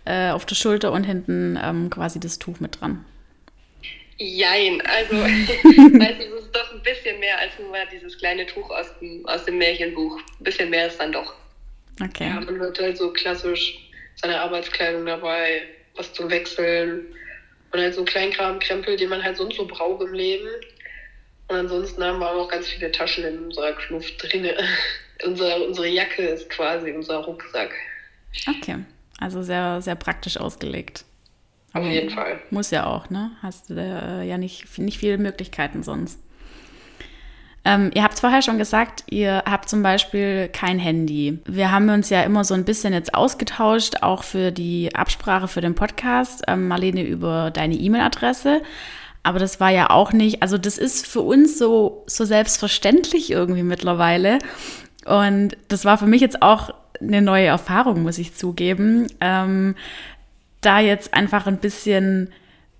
[0.05, 3.05] äh, auf der Schulter und hinten ähm, quasi das Tuch mit dran.
[4.17, 5.29] Jein, also weiß
[6.19, 9.57] es ist doch ein bisschen mehr als nur dieses kleine Tuch aus dem, aus dem
[9.57, 10.19] Märchenbuch.
[10.39, 11.33] Ein bisschen mehr ist dann doch.
[12.01, 12.27] Okay.
[12.27, 13.79] Ja, man hat halt so klassisch
[14.15, 15.61] seine Arbeitskleidung dabei,
[15.95, 17.05] was zum Wechseln
[17.71, 20.47] und halt so Kleinkram, Krempel, den man halt sonst so braucht im Leben.
[21.47, 24.49] Und ansonsten haben wir auch noch ganz viele Taschen in unserer Kluft drin.
[25.25, 27.71] unsere, unsere Jacke ist quasi unser Rucksack.
[28.47, 28.77] Okay,
[29.19, 31.05] also sehr, sehr praktisch ausgelegt.
[31.73, 32.39] Auf jeden Fall.
[32.49, 33.31] Muss ja auch, ne?
[33.41, 36.19] Hast du äh, ja nicht, nicht viele Möglichkeiten sonst.
[37.65, 41.39] Ähm, ihr habt es vorher schon gesagt, ihr habt zum Beispiel kein Handy.
[41.45, 45.59] Wir haben uns ja immer so ein bisschen jetzt ausgetauscht, auch für die Absprache für
[45.59, 46.43] den Podcast.
[46.47, 48.61] Ähm, Marlene über deine E-Mail-Adresse.
[49.23, 53.63] Aber das war ja auch nicht, also das ist für uns so, so selbstverständlich irgendwie
[53.63, 54.39] mittlerweile.
[55.07, 59.07] Und das war für mich jetzt auch eine neue Erfahrung, muss ich zugeben.
[59.21, 59.75] Ähm,
[60.61, 62.29] da jetzt einfach ein bisschen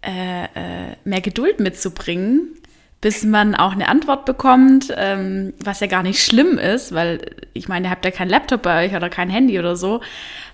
[0.02, 2.56] äh, äh, mehr Geduld mitzubringen,
[3.02, 7.68] bis man auch eine Antwort bekommt, ähm, was ja gar nicht schlimm ist, weil ich
[7.68, 10.02] meine, ihr habt ja kein Laptop bei euch oder kein Handy oder so.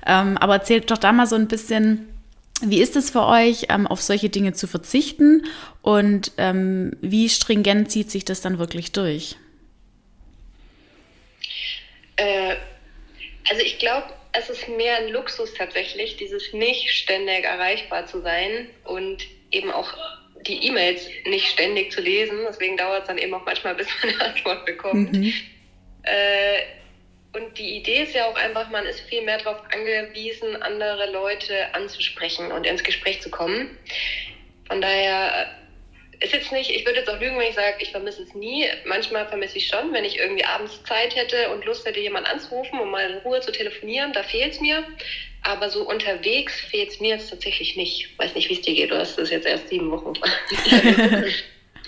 [0.05, 2.07] Ähm, aber erzählt doch da mal so ein bisschen,
[2.61, 5.43] wie ist es für euch, ähm, auf solche Dinge zu verzichten
[5.81, 9.37] und ähm, wie stringent zieht sich das dann wirklich durch?
[12.17, 12.55] Äh,
[13.49, 18.67] also ich glaube, es ist mehr ein Luxus tatsächlich, dieses nicht ständig erreichbar zu sein
[18.83, 19.93] und eben auch
[20.47, 22.39] die E-Mails nicht ständig zu lesen.
[22.47, 25.13] Deswegen dauert es dann eben auch manchmal, bis man eine Antwort bekommt.
[25.13, 25.33] Mhm.
[26.03, 26.61] Äh,
[27.33, 31.73] und die Idee ist ja auch einfach, man ist viel mehr darauf angewiesen, andere Leute
[31.73, 33.75] anzusprechen und ins Gespräch zu kommen.
[34.67, 35.47] Von daher
[36.23, 38.65] ist jetzt nicht, ich würde jetzt auch lügen, wenn ich sage, ich vermisse es nie.
[38.85, 42.79] Manchmal vermisse ich schon, wenn ich irgendwie abends Zeit hätte und Lust hätte, jemanden anzurufen,
[42.79, 44.85] um mal in Ruhe zu telefonieren, da fehlt es mir.
[45.41, 48.17] Aber so unterwegs fehlt es mir jetzt tatsächlich nicht.
[48.17, 48.91] Weiß nicht, wie es dir geht.
[48.91, 50.13] Du hast das jetzt erst sieben Wochen.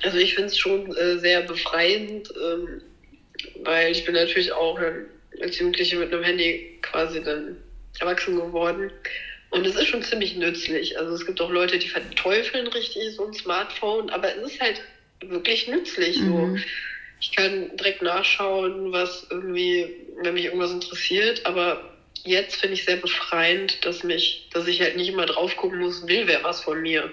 [0.03, 2.81] also ich finde es schon äh, sehr befreiend, ähm,
[3.63, 4.77] weil ich bin natürlich auch
[5.41, 7.55] als Jugendliche mit einem Handy quasi dann
[8.01, 8.91] erwachsen geworden.
[9.55, 10.99] Und es ist schon ziemlich nützlich.
[10.99, 14.81] Also es gibt auch Leute, die verteufeln richtig so ein Smartphone, aber es ist halt
[15.21, 16.19] wirklich nützlich.
[16.19, 16.27] Mhm.
[16.27, 16.55] So.
[17.21, 19.87] Ich kann direkt nachschauen, was irgendwie,
[20.21, 24.97] wenn mich irgendwas interessiert, aber jetzt finde ich sehr befreiend, dass mich, dass ich halt
[24.97, 27.09] nicht immer drauf gucken muss, will wer was von mir.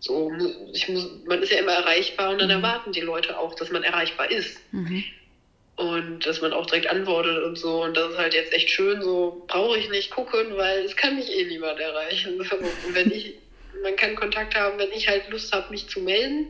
[0.00, 0.30] So,
[0.74, 2.62] ich muss, man ist ja immer erreichbar und dann mhm.
[2.62, 4.60] erwarten die Leute auch, dass man erreichbar ist.
[4.70, 5.02] Mhm
[5.76, 7.82] und dass man auch direkt antwortet und so.
[7.82, 11.16] Und das ist halt jetzt echt schön, so brauche ich nicht gucken, weil es kann
[11.16, 12.38] mich eh niemand erreichen.
[12.92, 13.34] Wenn ich,
[13.82, 16.46] man kann Kontakt haben, wenn ich halt Lust habe, mich zu melden.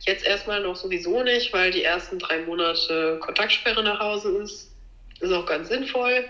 [0.00, 4.70] Jetzt erstmal noch sowieso nicht, weil die ersten drei Monate Kontaktsperre nach Hause ist.
[5.20, 6.24] Ist auch ganz sinnvoll.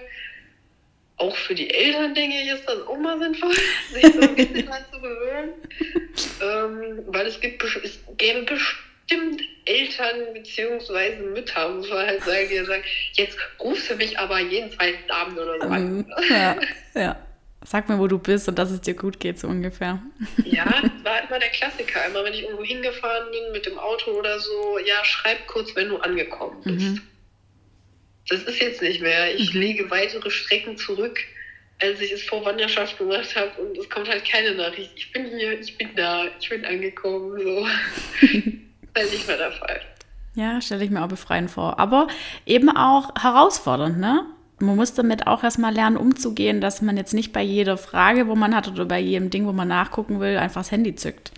[1.18, 3.54] Auch für die Eltern, denke ich, ist das auch mal sinnvoll,
[3.92, 5.52] sich so ein bisschen dran zu gewöhnen.
[6.42, 11.16] Ähm, weil es gibt, es gäbe bestimmt bestimmt Eltern bzw.
[11.34, 12.82] Mütter, muss man halt sagen, die sagen,
[13.14, 15.96] jetzt rufst du mich aber jeden zweiten Abend oder so an.
[15.96, 16.06] Mhm.
[16.28, 16.56] Ja,
[16.94, 17.26] ja.
[17.64, 20.02] Sag mir, wo du bist und dass es dir gut geht, so ungefähr.
[20.44, 22.04] Ja, das war immer der Klassiker.
[22.06, 25.88] Immer wenn ich irgendwo hingefahren bin mit dem Auto oder so, ja, schreib kurz, wenn
[25.88, 26.80] du angekommen bist.
[26.80, 27.02] Mhm.
[28.28, 29.32] Das ist jetzt nicht mehr.
[29.34, 29.60] Ich mhm.
[29.60, 31.20] lege weitere Strecken zurück,
[31.80, 34.90] als ich es vor Wanderschaft gemacht habe und es kommt halt keine Nachricht.
[34.96, 37.40] Ich bin hier, ich bin da, ich bin angekommen.
[37.40, 37.66] So.
[38.94, 39.80] Das ist nicht mehr der Fall.
[40.34, 41.78] Ja, stelle ich mir auch befreiend vor.
[41.78, 42.08] Aber
[42.46, 44.24] eben auch herausfordernd, ne?
[44.58, 48.36] Man muss damit auch erstmal lernen, umzugehen, dass man jetzt nicht bei jeder Frage, wo
[48.36, 51.32] man hat oder bei jedem Ding, wo man nachgucken will, einfach das Handy zückt.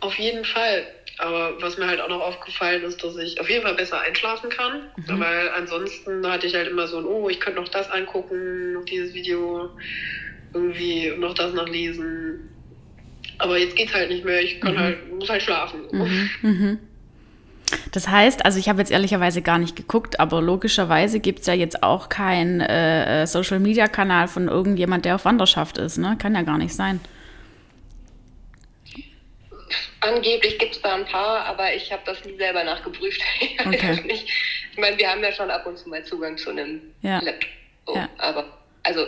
[0.00, 0.84] Auf jeden Fall.
[1.18, 4.48] Aber was mir halt auch noch aufgefallen ist, dass ich auf jeden Fall besser einschlafen
[4.48, 4.82] kann.
[4.96, 5.20] Mhm.
[5.20, 8.84] Weil ansonsten hatte ich halt immer so ein, oh, ich könnte noch das angucken, noch
[8.84, 9.70] dieses Video,
[10.54, 12.48] irgendwie noch das nachlesen.
[13.42, 14.40] Aber jetzt geht's halt nicht mehr.
[14.40, 14.78] Ich kann mhm.
[14.78, 15.80] halt, muss halt schlafen.
[15.90, 16.30] Mhm.
[16.42, 16.78] Mhm.
[17.90, 21.54] Das heißt, also ich habe jetzt ehrlicherweise gar nicht geguckt, aber logischerweise gibt es ja
[21.54, 25.98] jetzt auch keinen äh, äh, Social-Media-Kanal von irgendjemand, der auf Wanderschaft ist.
[25.98, 26.16] Ne?
[26.20, 27.00] Kann ja gar nicht sein.
[30.00, 33.20] Angeblich gibt es da ein paar, aber ich habe das nie selber nachgeprüft.
[33.40, 33.98] Ich, okay.
[34.72, 37.18] ich meine, wir haben ja schon ab und zu mal Zugang zu einem ja.
[37.18, 37.96] Laptop.
[37.96, 38.08] Ja.
[38.18, 38.44] Aber
[38.84, 39.04] also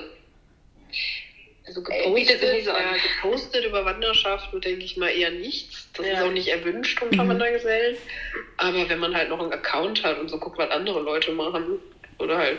[1.67, 5.89] also gepostet, äh, so ja, gepostet über Wanderschaften denke ich mal eher nichts.
[5.95, 6.13] Das ja.
[6.13, 7.31] ist auch nicht erwünscht unter mhm.
[7.31, 7.97] Wandergesellen.
[8.59, 11.79] Aber wenn man halt noch einen Account hat und so guckt, was andere Leute machen,
[12.19, 12.59] oder halt,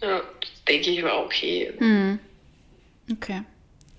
[0.00, 0.22] ja,
[0.68, 1.72] denke ich mal okay.
[1.78, 2.18] Mhm.
[3.12, 3.42] Okay.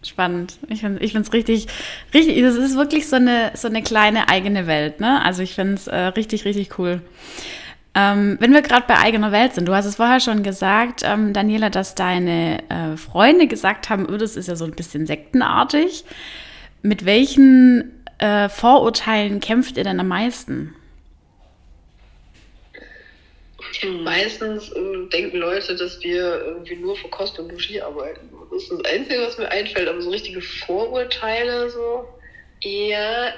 [0.03, 0.57] Spannend.
[0.69, 1.67] Ich finde es richtig,
[2.11, 5.23] richtig, es ist wirklich so eine, so eine kleine eigene Welt, ne?
[5.23, 7.01] Also ich finde es äh, richtig, richtig cool.
[7.93, 11.33] Ähm, wenn wir gerade bei eigener Welt sind, du hast es vorher schon gesagt, ähm,
[11.33, 16.05] Daniela, dass deine äh, Freunde gesagt haben, oh, das ist ja so ein bisschen sektenartig.
[16.81, 20.73] Mit welchen äh, Vorurteilen kämpft ihr denn am meisten?
[24.03, 28.29] Meistens äh, denken Leute, dass wir irgendwie nur für Kost und Logis arbeiten.
[28.51, 32.07] Das ist das Einzige, was mir einfällt, aber so richtige Vorurteile so.
[32.63, 33.33] Ja,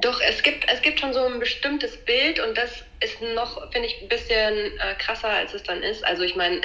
[0.00, 3.88] doch, es gibt, es gibt schon so ein bestimmtes Bild und das ist noch, finde
[3.88, 6.04] ich, ein bisschen äh, krasser, als es dann ist.
[6.06, 6.60] Also ich meine,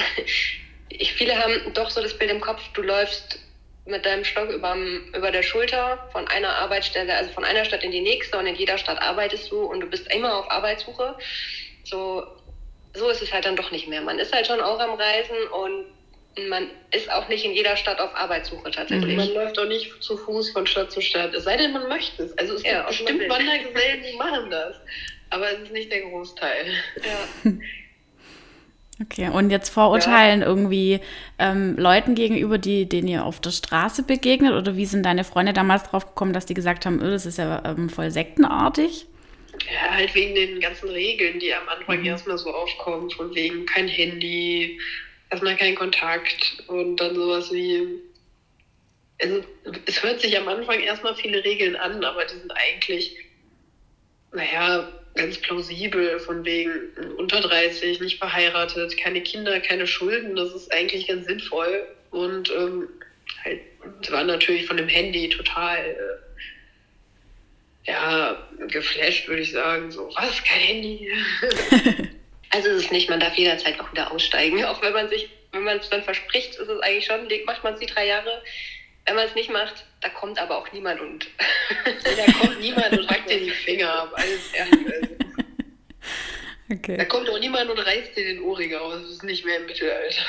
[1.17, 3.39] viele haben doch so das Bild im Kopf, du läufst
[3.85, 7.91] mit deinem Stock überm, über der Schulter von einer Arbeitsstelle, also von einer Stadt in
[7.91, 11.17] die nächste und in jeder Stadt arbeitest du und du bist immer auf Arbeitssuche.
[11.83, 12.23] so,
[12.93, 14.01] so ist es halt dann doch nicht mehr.
[14.01, 15.87] Man ist halt schon auch am Reisen und
[16.49, 19.15] man ist auch nicht in jeder Stadt auf Arbeitssuche tatsächlich.
[19.15, 22.23] Man läuft auch nicht zu Fuß von Stadt zu Stadt, es sei denn, man möchte
[22.23, 22.37] es.
[22.37, 24.75] Also es ja, gibt bestimmt Wandergesellen, die machen das.
[25.29, 26.67] Aber es ist nicht der Großteil.
[27.43, 27.51] Ja.
[28.99, 30.47] Okay, und jetzt Vorurteilen ja.
[30.47, 31.01] irgendwie
[31.37, 34.53] ähm, Leuten gegenüber, die, denen ihr auf der Straße begegnet?
[34.53, 37.37] Oder wie sind deine Freunde damals drauf gekommen, dass die gesagt haben, oh, das ist
[37.37, 39.05] ja ähm, voll sektenartig?
[39.71, 42.05] Ja, halt wegen den ganzen Regeln, die am Anfang mhm.
[42.05, 44.79] erstmal so aufkommen, von wegen kein Handy,
[45.29, 48.01] erstmal kein Kontakt und dann sowas wie.
[49.19, 49.43] Also,
[49.87, 53.17] es hört sich am Anfang erstmal viele Regeln an, aber die sind eigentlich,
[54.31, 60.35] naja, ganz plausibel, von wegen unter 30, nicht verheiratet, keine Kinder, keine Schulden.
[60.35, 61.87] Das ist eigentlich ganz sinnvoll.
[62.11, 62.87] Und ähm,
[63.43, 63.61] halt,
[64.11, 65.79] war natürlich von dem Handy total.
[65.79, 66.27] Äh,
[67.87, 69.91] ja, geflasht, würde ich sagen.
[69.91, 70.43] So, was?
[70.43, 71.09] Kein Handy?
[72.57, 74.63] Also ist es nicht, man darf jederzeit auch wieder aussteigen.
[74.65, 77.75] Auch wenn man sich, wenn man es dann verspricht, ist es eigentlich schon, macht man
[77.75, 78.41] es die drei Jahre.
[79.05, 81.27] Wenn man es nicht macht, da kommt aber auch niemand und
[81.85, 84.13] da kommt niemand und hackt dir die Finger ab.
[84.15, 85.09] Alles ehrlich.
[86.69, 86.97] Okay.
[86.97, 89.01] Da kommt auch niemand und reißt dir den Ohrring aus.
[89.01, 90.25] Das ist nicht mehr im Mittelalter.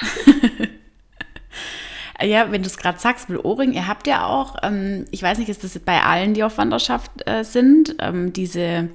[2.22, 5.38] Ja, wenn du es gerade sagst mit Ohrring, ihr habt ja auch, ähm, ich weiß
[5.38, 8.88] nicht, ist das bei allen, die auf Wanderschaft äh, sind, ähm, diese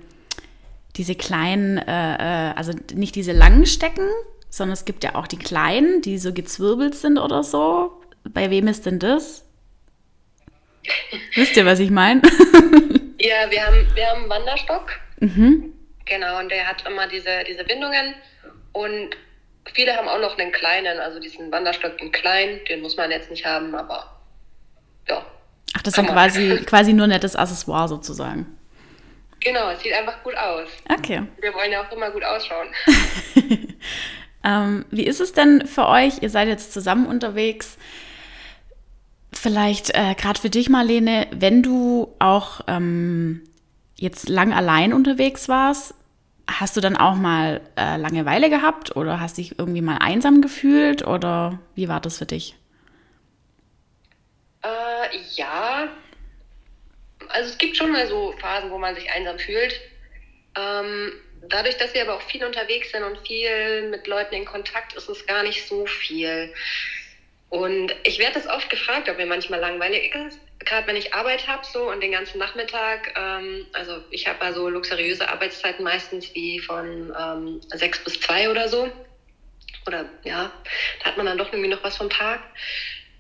[0.96, 4.08] diese kleinen, äh, äh, also nicht diese langen Stecken,
[4.50, 8.02] sondern es gibt ja auch die kleinen, die so gezwirbelt sind oder so.
[8.30, 9.46] Bei wem ist denn das?
[11.36, 12.22] Wisst ihr, was ich meine?
[13.20, 14.92] ja, wir haben, wir haben einen Wanderstock.
[15.20, 15.74] Mhm.
[16.06, 18.14] Genau, und der hat immer diese, diese Bindungen.
[18.74, 19.16] Und
[19.74, 22.60] viele haben auch noch einen kleinen, also diesen Wanderstock in klein.
[22.70, 24.20] Den muss man jetzt nicht haben, aber
[25.08, 25.26] ja.
[25.76, 28.58] Ach, das ist dann quasi, quasi nur nettes Accessoire sozusagen.
[29.44, 30.70] Genau, es sieht einfach gut aus.
[30.90, 31.24] Okay.
[31.40, 32.68] Wir wollen ja auch immer gut ausschauen.
[34.44, 36.22] ähm, wie ist es denn für euch?
[36.22, 37.78] Ihr seid jetzt zusammen unterwegs.
[39.34, 43.42] Vielleicht äh, gerade für dich, Marlene, wenn du auch ähm,
[43.96, 45.94] jetzt lang allein unterwegs warst,
[46.48, 51.06] hast du dann auch mal äh, Langeweile gehabt oder hast dich irgendwie mal einsam gefühlt
[51.06, 52.56] oder wie war das für dich?
[54.62, 55.90] Äh, ja,
[57.34, 59.82] also es gibt schon mal so Phasen, wo man sich einsam fühlt.
[60.56, 61.14] Ähm,
[61.50, 65.10] dadurch, dass wir aber auch viel unterwegs sind und viel mit Leuten in Kontakt, ist
[65.10, 66.50] es gar nicht so viel.
[67.50, 71.48] Und ich werde das oft gefragt, ob mir manchmal langweilig ist, gerade wenn ich Arbeit
[71.48, 73.14] habe so und den ganzen Nachmittag.
[73.16, 78.68] Ähm, also ich habe also luxuriöse Arbeitszeiten meistens wie von ähm, sechs bis zwei oder
[78.68, 78.90] so.
[79.86, 80.52] Oder ja,
[81.00, 82.42] da hat man dann doch irgendwie noch was vom Tag.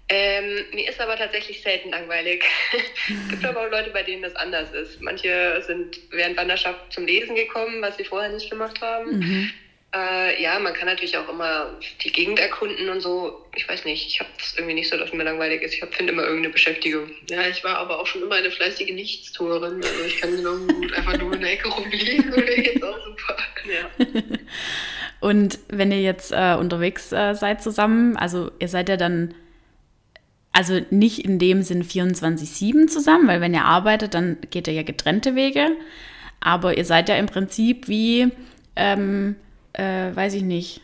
[0.09, 2.43] Ähm, mir ist aber tatsächlich selten langweilig.
[3.07, 5.01] es gibt aber auch Leute, bei denen das anders ist.
[5.01, 9.19] Manche sind während Wanderschaft zum Lesen gekommen, was sie vorher nicht gemacht haben.
[9.19, 9.51] Mhm.
[9.95, 13.45] Äh, ja, man kann natürlich auch immer die Gegend erkunden und so.
[13.55, 15.75] Ich weiß nicht, ich habe es irgendwie nicht so, dass mir langweilig ist.
[15.75, 17.11] Ich finde immer irgendeine Beschäftigung.
[17.29, 19.75] Ja, ich war aber auch schon immer eine fleißige Nichtstourin.
[19.75, 23.37] Also ich kann genau gut einfach nur in der Ecke rumliegen und jetzt auch super.
[23.65, 24.05] Ja.
[25.19, 29.33] Und wenn ihr jetzt äh, unterwegs äh, seid zusammen, also ihr seid ja dann
[30.53, 34.83] also nicht in dem Sinn 24-7 zusammen, weil wenn ihr arbeitet, dann geht ihr ja
[34.83, 35.71] getrennte Wege.
[36.39, 38.29] Aber ihr seid ja im Prinzip wie,
[38.75, 39.35] ähm,
[39.73, 40.81] äh, weiß ich nicht,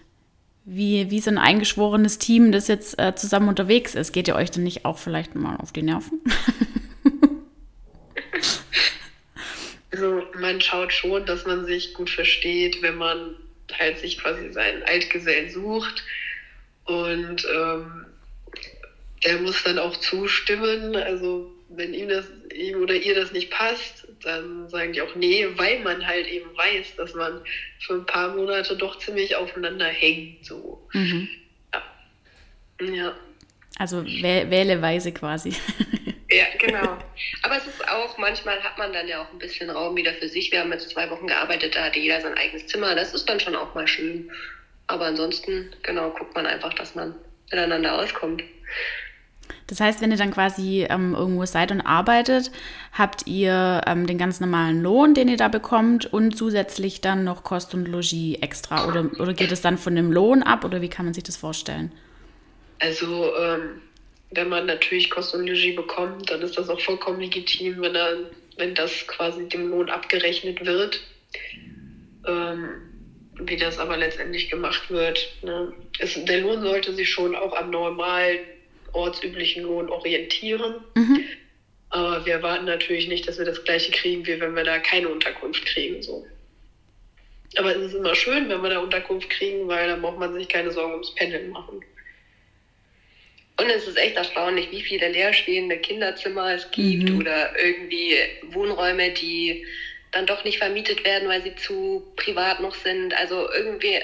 [0.65, 4.11] wie, wie so ein eingeschworenes Team, das jetzt äh, zusammen unterwegs ist.
[4.11, 6.19] Geht ihr euch dann nicht auch vielleicht mal auf die Nerven?
[9.91, 13.35] also man schaut schon, dass man sich gut versteht, wenn man
[13.77, 16.03] halt sich quasi seinen Altgesellen sucht.
[16.85, 18.05] Und ähm,
[19.23, 20.95] der muss dann auch zustimmen.
[20.95, 25.47] Also wenn ihm das ihm oder ihr das nicht passt, dann sagen die auch nee,
[25.55, 27.41] weil man halt eben weiß, dass man
[27.79, 30.45] für ein paar Monate doch ziemlich aufeinander hängt.
[30.45, 30.87] So.
[30.93, 31.29] Mhm.
[31.73, 32.93] Ja.
[32.93, 33.15] ja.
[33.77, 35.53] Also wähleweise quasi.
[36.31, 36.97] Ja, genau.
[37.41, 40.29] Aber es ist auch, manchmal hat man dann ja auch ein bisschen Raum wieder für
[40.29, 40.51] sich.
[40.51, 42.93] Wir haben jetzt zwei Wochen gearbeitet, da hatte jeder sein eigenes Zimmer.
[42.93, 44.31] Das ist dann schon auch mal schön.
[44.85, 48.43] Aber ansonsten, genau, guckt man einfach, dass man miteinander auskommt.
[49.69, 52.51] Das heißt, wenn ihr dann quasi ähm, irgendwo seid und arbeitet,
[52.91, 57.43] habt ihr ähm, den ganz normalen Lohn, den ihr da bekommt und zusätzlich dann noch
[57.43, 58.87] Kost und Logis extra?
[58.87, 61.37] Oder, oder geht es dann von dem Lohn ab oder wie kann man sich das
[61.37, 61.91] vorstellen?
[62.79, 63.81] Also, ähm,
[64.31, 68.17] wenn man natürlich Kost und Logis bekommt, dann ist das auch vollkommen legitim, wenn, er,
[68.57, 70.99] wenn das quasi dem Lohn abgerechnet wird.
[72.27, 72.69] Ähm,
[73.41, 75.33] wie das aber letztendlich gemacht wird.
[75.43, 75.71] Ne?
[75.99, 78.39] Es, der Lohn sollte sich schon auch am normalen
[78.93, 80.75] ortsüblichen Lohn orientieren.
[80.95, 81.25] Mhm.
[81.89, 85.09] Aber wir erwarten natürlich nicht, dass wir das gleiche kriegen, wie wenn wir da keine
[85.09, 86.01] Unterkunft kriegen.
[86.03, 86.25] So.
[87.57, 90.47] Aber es ist immer schön, wenn wir da Unterkunft kriegen, weil dann braucht man sich
[90.47, 91.83] keine Sorgen ums Pendeln machen.
[93.59, 97.19] Und es ist echt erstaunlich, wie viele leerstehende Kinderzimmer es gibt mhm.
[97.19, 98.15] oder irgendwie
[98.51, 99.65] Wohnräume, die
[100.11, 103.13] dann doch nicht vermietet werden, weil sie zu privat noch sind.
[103.19, 103.99] Also irgendwie,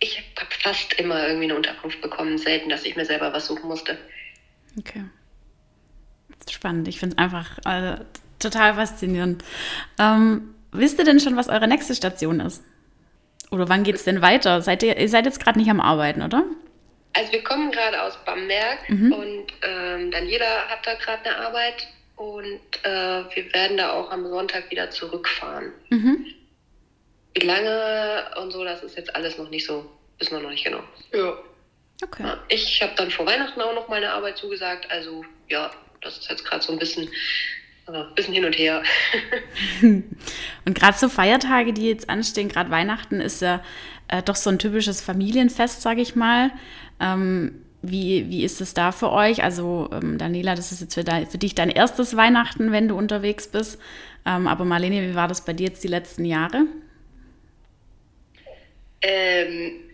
[0.00, 2.36] ich habe fast immer irgendwie eine Unterkunft bekommen.
[2.36, 3.96] Selten, dass ich mir selber was suchen musste.
[4.78, 5.04] Okay.
[6.48, 6.88] Spannend.
[6.88, 8.04] Ich finde es einfach äh,
[8.38, 9.44] total faszinierend.
[9.98, 12.62] Ähm, wisst ihr denn schon, was eure nächste Station ist?
[13.50, 14.62] Oder wann geht es denn weiter?
[14.62, 16.44] Seid ihr, ihr seid jetzt gerade nicht am Arbeiten, oder?
[17.12, 19.12] Also wir kommen gerade aus Bamberg mhm.
[19.12, 24.28] und ähm, Daniela hat da gerade eine Arbeit und äh, wir werden da auch am
[24.28, 25.72] Sonntag wieder zurückfahren.
[25.88, 26.26] Mhm.
[27.34, 30.64] Wie lange und so, das ist jetzt alles noch nicht so, wissen wir noch nicht
[30.64, 30.82] genau.
[31.12, 31.36] Ja.
[32.02, 32.24] Okay.
[32.48, 35.70] Ich habe dann vor Weihnachten auch noch meine Arbeit zugesagt, also ja,
[36.00, 37.08] das ist jetzt gerade so ein bisschen,
[37.88, 38.82] äh, bisschen hin und her.
[39.82, 43.62] und gerade so Feiertage, die jetzt anstehen, gerade Weihnachten ist ja
[44.08, 46.50] äh, doch so ein typisches Familienfest, sage ich mal.
[47.00, 49.42] Ähm, wie, wie ist es da für euch?
[49.42, 52.96] Also, ähm, Daniela, das ist jetzt für, de, für, dich dein erstes Weihnachten, wenn du
[52.96, 53.80] unterwegs bist.
[54.26, 56.66] Ähm, aber Marlene, wie war das bei dir jetzt die letzten Jahre?
[59.00, 59.89] Ähm,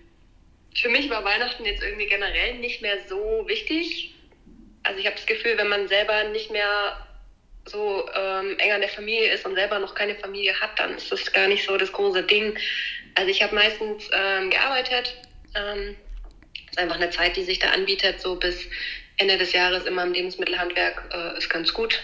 [0.80, 4.14] für mich war Weihnachten jetzt irgendwie generell nicht mehr so wichtig.
[4.82, 7.06] Also ich habe das Gefühl, wenn man selber nicht mehr
[7.64, 11.10] so ähm, eng an der Familie ist und selber noch keine Familie hat, dann ist
[11.10, 12.56] das gar nicht so das große Ding.
[13.14, 15.16] Also ich habe meistens ähm, gearbeitet,
[15.54, 15.96] ähm,
[16.70, 18.68] ist einfach eine Zeit, die sich da anbietet, so bis
[19.16, 22.00] Ende des Jahres immer im Lebensmittelhandwerk äh, ist ganz gut.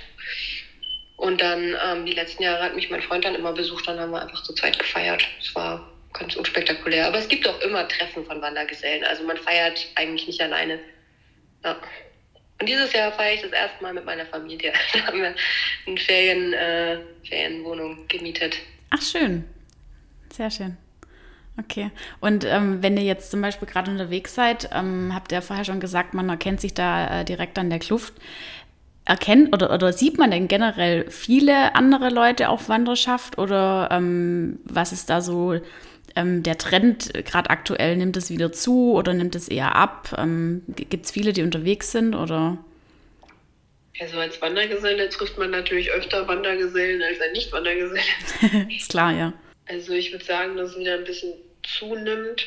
[1.17, 4.11] Und dann ähm, die letzten Jahre hat mich mein Freund dann immer besucht, dann haben
[4.11, 5.25] wir einfach zu zweit gefeiert.
[5.41, 7.07] Es war ganz unspektakulär.
[7.07, 9.05] Aber es gibt auch immer Treffen von Wandergesellen.
[9.05, 10.79] Also man feiert eigentlich nicht alleine.
[11.65, 11.77] Ja.
[12.61, 14.73] Und dieses Jahr feiere ich das erste Mal mit meiner Familie.
[14.93, 15.35] Da haben wir
[15.87, 16.99] eine Ferien, äh,
[17.29, 18.57] Ferienwohnung gemietet.
[18.91, 19.45] Ach, schön.
[20.31, 20.77] Sehr schön.
[21.59, 21.91] Okay.
[22.21, 25.81] Und ähm, wenn ihr jetzt zum Beispiel gerade unterwegs seid, ähm, habt ihr vorher schon
[25.81, 28.15] gesagt, man erkennt sich da äh, direkt an der Kluft.
[29.05, 34.93] Erkennt oder, oder sieht man denn generell viele andere Leute auf Wanderschaft oder ähm, was
[34.93, 35.61] ist da so
[36.17, 37.97] ähm, der Trend gerade aktuell?
[37.97, 40.15] Nimmt es wieder zu oder nimmt es eher ab?
[40.19, 42.59] Ähm, Gibt es viele, die unterwegs sind oder?
[44.01, 48.67] Also als Wandergeselle trifft man natürlich öfter Wandergesellen als ein Nicht-Wandergeselle.
[48.77, 49.33] ist klar, ja.
[49.69, 52.47] Also ich würde sagen, dass es wieder ein bisschen zunimmt.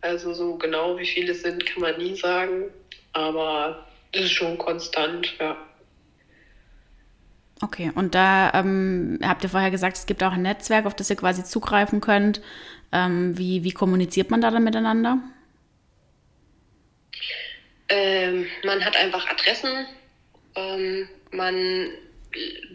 [0.00, 2.70] Also so genau wie viele es sind, kann man nie sagen.
[3.12, 5.56] Aber es ist schon konstant, ja.
[7.62, 11.10] Okay, und da ähm, habt ihr vorher gesagt, es gibt auch ein Netzwerk, auf das
[11.10, 12.40] ihr quasi zugreifen könnt.
[12.92, 15.18] Ähm, wie, wie kommuniziert man da dann miteinander?
[17.88, 19.86] Ähm, man hat einfach Adressen.
[20.56, 21.90] Ähm, man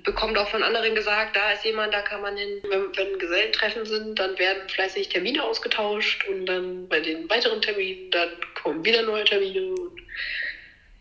[0.03, 2.61] bekommt auch von anderen gesagt, da ist jemand, da kann man hin.
[2.63, 8.11] Wenn, wenn Gesellentreffen sind, dann werden fleißig Termine ausgetauscht und dann bei den weiteren Terminen,
[8.11, 8.29] dann
[8.61, 9.75] kommen wieder neue Termine.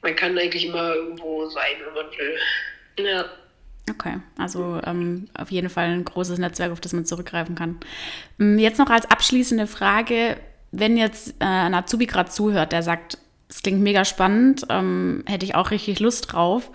[0.02, 2.38] Man kann eigentlich immer irgendwo sein, wenn man will.
[2.98, 3.28] Ja.
[3.90, 7.78] Okay, also ähm, auf jeden Fall ein großes Netzwerk, auf das man zurückgreifen kann.
[8.40, 10.38] Ähm, jetzt noch als abschließende Frage,
[10.72, 13.18] wenn jetzt äh, ein Azubi gerade zuhört, der sagt,
[13.48, 16.70] es klingt mega spannend, ähm, hätte ich auch richtig Lust drauf.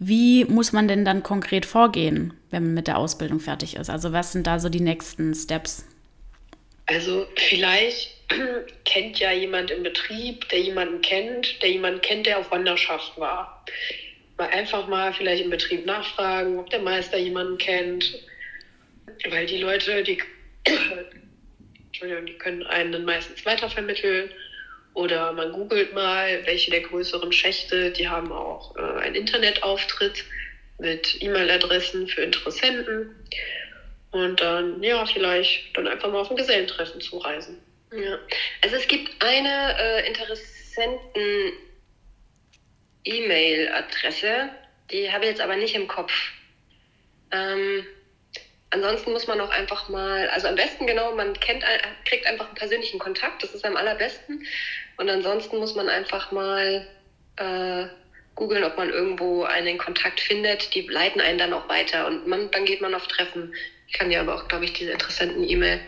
[0.00, 3.88] Wie muss man denn dann konkret vorgehen, wenn man mit der Ausbildung fertig ist?
[3.88, 5.86] Also was sind da so die nächsten Steps?
[6.86, 8.16] Also vielleicht
[8.84, 13.64] kennt ja jemand im Betrieb, der jemanden kennt, der jemanden kennt, der auf Wanderschaft war.
[14.38, 18.22] Mal einfach mal vielleicht im Betrieb nachfragen, ob der Meister jemanden kennt.
[19.28, 20.18] Weil die Leute, die,
[21.86, 24.30] Entschuldigung, die können einen dann meistens weitervermitteln.
[24.94, 30.24] Oder man googelt mal, welche der größeren Schächte, die haben auch äh, einen Internetauftritt
[30.78, 33.14] mit E-Mail-Adressen für Interessenten.
[34.10, 37.58] Und dann, ja, vielleicht dann einfach mal auf ein Gesellentreffen zu reisen.
[37.92, 38.18] Ja.
[38.62, 41.52] Also es gibt eine äh, Interessenten
[43.04, 44.48] E-Mail-Adresse,
[44.90, 46.12] die habe ich jetzt aber nicht im Kopf.
[47.30, 47.86] Ähm,
[48.70, 51.64] ansonsten muss man auch einfach mal, also am besten genau, man kennt,
[52.04, 54.44] kriegt einfach einen persönlichen Kontakt, das ist am allerbesten.
[54.96, 56.86] Und ansonsten muss man einfach mal
[57.36, 57.86] äh,
[58.34, 60.74] googeln, ob man irgendwo einen Kontakt findet.
[60.74, 63.54] Die leiten einen dann auch weiter und man, dann geht man auf Treffen.
[63.88, 65.80] Ich kann dir aber auch, glaube ich, diese interessanten E-Mail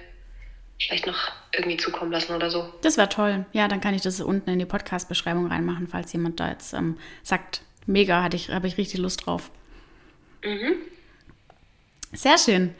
[0.79, 2.69] vielleicht noch irgendwie zukommen lassen oder so.
[2.83, 3.47] Das wäre toll.
[3.53, 6.99] Ja, dann kann ich das unten in die Podcast-Beschreibung reinmachen, falls jemand da jetzt ähm,
[7.23, 9.51] sagt, mega, hatte ich, habe ich richtig Lust drauf.
[10.45, 10.75] Mhm.
[12.13, 12.75] Sehr schön.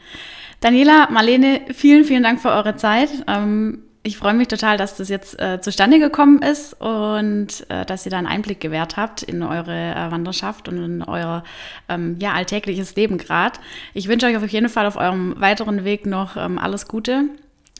[0.61, 3.09] Daniela, Marlene, vielen, vielen Dank für eure Zeit.
[3.27, 8.05] Ähm, ich freue mich total, dass das jetzt äh, zustande gekommen ist und äh, dass
[8.05, 11.43] ihr da einen Einblick gewährt habt in eure äh, Wanderschaft und in euer
[11.89, 13.59] ähm, ja, alltägliches Leben gerade.
[13.95, 17.29] Ich wünsche euch auf jeden Fall auf eurem weiteren Weg noch ähm, alles Gute,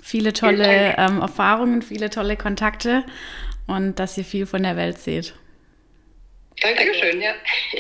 [0.05, 3.03] viele tolle ähm, Erfahrungen, viele tolle Kontakte
[3.65, 5.33] und dass ihr viel von der Welt seht.
[6.61, 7.33] Dankeschön, ja.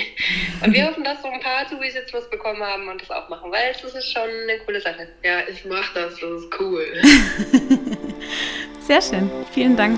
[0.65, 3.29] Und wir hoffen, dass so ein paar Azubis jetzt was bekommen haben und das auch
[3.29, 5.07] machen, weil es ist schon eine coole Sache.
[5.23, 6.85] Ja, ich mach das, das ist cool.
[8.81, 9.31] Sehr schön.
[9.53, 9.97] Vielen Dank.